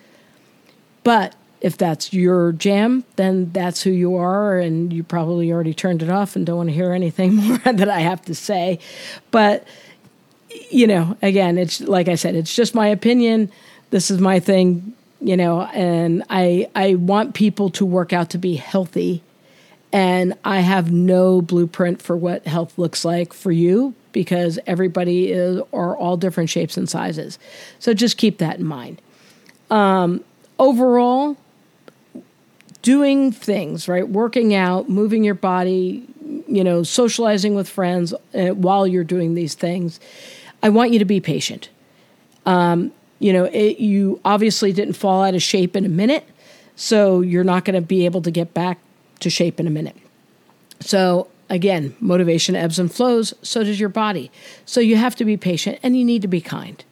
But 1.04 1.36
if 1.60 1.78
that's 1.78 2.14
your 2.14 2.52
jam, 2.52 3.04
then 3.16 3.52
that's 3.52 3.82
who 3.82 3.90
you 3.90 4.16
are, 4.16 4.60
and 4.60 4.94
you 4.94 5.04
probably 5.04 5.52
already 5.52 5.74
turned 5.74 6.04
it 6.04 6.10
off 6.10 6.36
and 6.36 6.46
don't 6.46 6.58
want 6.58 6.70
to 6.70 6.76
hear 6.76 6.92
anything 6.94 7.36
more 7.36 7.58
that 7.58 7.90
I 7.90 8.00
have 8.00 8.22
to 8.24 8.36
say. 8.36 8.80
But, 9.32 9.66
you 10.70 10.88
know, 10.88 11.18
again, 11.22 11.58
it's 11.58 11.82
like 11.82 12.08
I 12.08 12.16
said, 12.16 12.36
it's 12.36 12.56
just 12.56 12.76
my 12.76 12.88
opinion. 12.88 13.52
This 13.90 14.12
is 14.12 14.20
my 14.20 14.40
thing, 14.40 14.94
you 15.20 15.38
know, 15.38 15.62
and 15.62 16.24
I 16.30 16.70
I 16.76 16.96
want 16.96 17.34
people 17.34 17.70
to 17.72 17.86
work 17.86 18.14
out 18.14 18.30
to 18.32 18.38
be 18.38 18.56
healthy. 18.56 19.24
And 19.94 20.34
I 20.44 20.60
have 20.60 20.92
no 20.92 21.42
blueprint 21.42 22.02
for 22.02 22.18
what 22.18 22.46
health 22.46 22.78
looks 22.78 23.06
like 23.06 23.32
for 23.32 23.54
you 23.54 23.96
because 24.12 24.60
everybody 24.68 25.32
is 25.32 25.62
are 25.72 25.96
all 25.96 26.18
different 26.18 26.50
shapes 26.50 26.76
and 26.76 26.90
sizes. 26.90 27.40
So 27.80 27.94
just 27.94 28.18
keep 28.18 28.40
that 28.40 28.60
in 28.60 28.66
mind. 28.66 29.02
Um, 29.70 30.24
overall, 30.60 31.38
doing 32.82 33.32
things 33.32 33.88
right, 33.88 34.08
working 34.08 34.54
out, 34.54 34.90
moving 34.90 35.24
your 35.24 35.36
body, 35.36 36.08
you 36.48 36.64
know, 36.64 36.84
socializing 36.84 37.56
with 37.56 37.68
friends 37.68 38.14
uh, 38.34 38.50
while 38.50 38.88
you're 38.88 39.04
doing 39.04 39.34
these 39.34 39.56
things. 39.56 40.00
I 40.64 40.70
want 40.70 40.92
you 40.92 41.00
to 41.00 41.06
be 41.06 41.20
patient. 41.20 41.70
Um, 42.46 42.92
you 43.20 43.34
know, 43.34 43.46
it, 43.46 43.80
you 43.80 44.20
obviously 44.24 44.72
didn't 44.74 44.94
fall 44.94 45.24
out 45.24 45.36
of 45.36 45.42
shape 45.42 45.76
in 45.76 45.86
a 45.86 45.90
minute, 45.90 46.28
so 46.76 47.22
you're 47.22 47.44
not 47.44 47.66
going 47.66 47.76
to 47.76 47.86
be 47.86 48.06
able 48.06 48.22
to 48.22 48.32
get 48.32 48.54
back 48.54 48.80
to 49.20 49.30
shape 49.30 49.60
in 49.60 49.68
a 49.68 49.72
minute. 49.72 49.96
So 50.80 51.28
Again, 51.50 51.96
motivation 52.00 52.56
ebbs 52.56 52.78
and 52.78 52.92
flows, 52.94 53.34
so 53.42 53.64
does 53.64 53.80
your 53.80 53.90
body. 53.90 54.32
So 54.66 54.82
you 54.82 54.98
have 54.98 55.16
to 55.16 55.26
be 55.26 55.38
patient 55.38 55.80
and 55.82 55.98
you 55.98 56.04
need 56.04 56.22
to 56.24 56.28
be 56.28 56.42
kind, 56.42 56.84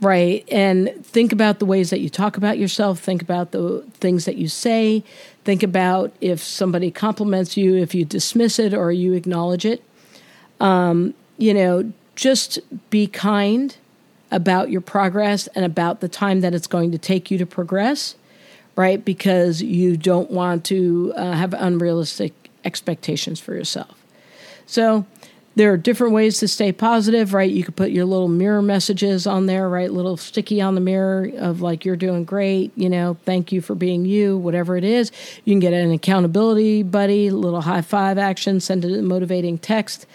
right? 0.00 0.44
And 0.50 1.04
think 1.04 1.32
about 1.32 1.58
the 1.58 1.66
ways 1.66 1.90
that 1.90 2.00
you 2.00 2.08
talk 2.08 2.36
about 2.36 2.58
yourself, 2.58 3.00
think 3.00 3.22
about 3.22 3.50
the 3.50 3.84
things 3.94 4.24
that 4.26 4.36
you 4.36 4.48
say, 4.48 5.02
think 5.44 5.62
about 5.62 6.12
if 6.20 6.40
somebody 6.40 6.90
compliments 6.90 7.56
you, 7.56 7.76
if 7.76 7.94
you 7.94 8.04
dismiss 8.04 8.58
it 8.58 8.72
or 8.72 8.92
you 8.92 9.14
acknowledge 9.14 9.64
it. 9.64 9.82
Um, 10.60 11.14
you 11.36 11.54
know, 11.54 11.92
just 12.14 12.58
be 12.90 13.06
kind 13.06 13.76
about 14.30 14.70
your 14.70 14.80
progress 14.80 15.46
and 15.48 15.64
about 15.64 16.00
the 16.00 16.08
time 16.08 16.40
that 16.42 16.54
it's 16.54 16.66
going 16.66 16.92
to 16.92 16.98
take 16.98 17.30
you 17.30 17.38
to 17.38 17.46
progress, 17.46 18.14
right? 18.76 19.04
Because 19.04 19.62
you 19.62 19.96
don't 19.96 20.30
want 20.30 20.64
to 20.66 21.12
uh, 21.16 21.32
have 21.32 21.54
unrealistic 21.54 22.50
expectations 22.64 23.40
for 23.40 23.54
yourself. 23.54 24.04
So 24.66 25.06
there 25.58 25.72
are 25.72 25.76
different 25.76 26.12
ways 26.12 26.38
to 26.38 26.46
stay 26.46 26.70
positive, 26.70 27.34
right? 27.34 27.50
You 27.50 27.64
could 27.64 27.74
put 27.74 27.90
your 27.90 28.04
little 28.04 28.28
mirror 28.28 28.62
messages 28.62 29.26
on 29.26 29.46
there, 29.46 29.68
right? 29.68 29.90
Little 29.90 30.16
sticky 30.16 30.60
on 30.60 30.76
the 30.76 30.80
mirror 30.80 31.32
of 31.36 31.60
like, 31.60 31.84
you're 31.84 31.96
doing 31.96 32.24
great, 32.24 32.70
you 32.76 32.88
know, 32.88 33.16
thank 33.24 33.50
you 33.50 33.60
for 33.60 33.74
being 33.74 34.04
you, 34.04 34.38
whatever 34.38 34.76
it 34.76 34.84
is. 34.84 35.10
You 35.44 35.52
can 35.52 35.58
get 35.58 35.72
an 35.72 35.90
accountability 35.90 36.84
buddy, 36.84 37.30
little 37.30 37.60
high 37.60 37.82
five 37.82 38.18
action, 38.18 38.60
send 38.60 38.84
a 38.84 39.02
motivating 39.02 39.58
text, 39.58 40.06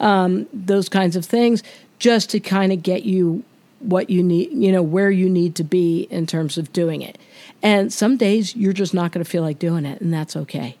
um, 0.00 0.46
those 0.50 0.88
kinds 0.88 1.14
of 1.14 1.26
things, 1.26 1.62
just 1.98 2.30
to 2.30 2.40
kind 2.40 2.72
of 2.72 2.82
get 2.82 3.02
you 3.02 3.44
what 3.80 4.08
you 4.08 4.22
need, 4.22 4.50
you 4.52 4.72
know, 4.72 4.82
where 4.82 5.10
you 5.10 5.28
need 5.28 5.56
to 5.56 5.64
be 5.64 6.08
in 6.10 6.26
terms 6.26 6.56
of 6.56 6.72
doing 6.72 7.02
it. 7.02 7.18
And 7.62 7.92
some 7.92 8.16
days 8.16 8.56
you're 8.56 8.72
just 8.72 8.94
not 8.94 9.12
going 9.12 9.22
to 9.22 9.30
feel 9.30 9.42
like 9.42 9.58
doing 9.58 9.84
it, 9.84 10.00
and 10.00 10.10
that's 10.10 10.36
okay. 10.36 10.78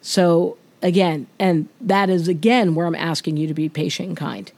So, 0.00 0.57
again, 0.82 1.26
and 1.38 1.68
that 1.80 2.10
is 2.10 2.28
again 2.28 2.74
where 2.74 2.86
I'm 2.86 2.94
asking 2.94 3.36
you 3.36 3.46
to 3.48 3.54
be 3.54 3.68
patient 3.68 4.08
and 4.08 4.16
kind. 4.16 4.50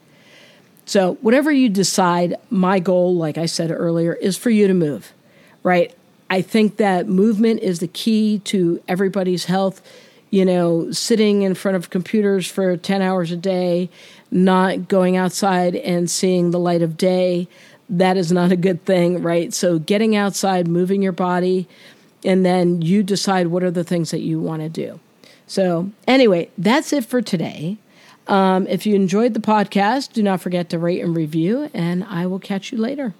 So, 0.85 1.15
whatever 1.21 1.51
you 1.51 1.69
decide, 1.69 2.35
my 2.49 2.79
goal, 2.79 3.15
like 3.15 3.37
I 3.37 3.45
said 3.45 3.71
earlier, 3.71 4.13
is 4.13 4.37
for 4.37 4.49
you 4.49 4.67
to 4.67 4.73
move, 4.73 5.13
right? 5.63 5.93
I 6.29 6.41
think 6.41 6.77
that 6.77 7.07
movement 7.07 7.61
is 7.61 7.79
the 7.79 7.87
key 7.87 8.39
to 8.45 8.81
everybody's 8.87 9.45
health. 9.45 9.81
You 10.29 10.45
know, 10.45 10.91
sitting 10.91 11.41
in 11.41 11.55
front 11.55 11.75
of 11.75 11.89
computers 11.89 12.47
for 12.47 12.77
10 12.77 13.01
hours 13.01 13.31
a 13.31 13.37
day, 13.37 13.89
not 14.31 14.87
going 14.87 15.17
outside 15.17 15.75
and 15.75 16.09
seeing 16.09 16.51
the 16.51 16.59
light 16.59 16.81
of 16.81 16.95
day, 16.95 17.49
that 17.89 18.15
is 18.15 18.31
not 18.31 18.51
a 18.53 18.55
good 18.55 18.85
thing, 18.85 19.21
right? 19.21 19.53
So, 19.53 19.77
getting 19.77 20.15
outside, 20.15 20.67
moving 20.67 21.01
your 21.01 21.11
body, 21.11 21.67
and 22.23 22.45
then 22.45 22.81
you 22.81 23.03
decide 23.03 23.47
what 23.47 23.63
are 23.63 23.71
the 23.71 23.83
things 23.83 24.11
that 24.11 24.21
you 24.21 24.39
want 24.39 24.61
to 24.61 24.69
do. 24.69 24.99
So, 25.51 25.91
anyway, 26.07 26.49
that's 26.57 26.93
it 26.93 27.03
for 27.03 27.21
today. 27.21 27.77
Um, 28.25 28.67
if 28.67 28.85
you 28.85 28.95
enjoyed 28.95 29.33
the 29.33 29.41
podcast, 29.41 30.13
do 30.13 30.23
not 30.23 30.39
forget 30.39 30.69
to 30.69 30.79
rate 30.79 31.01
and 31.01 31.13
review, 31.13 31.69
and 31.73 32.05
I 32.05 32.25
will 32.25 32.39
catch 32.39 32.71
you 32.71 32.77
later. 32.77 33.13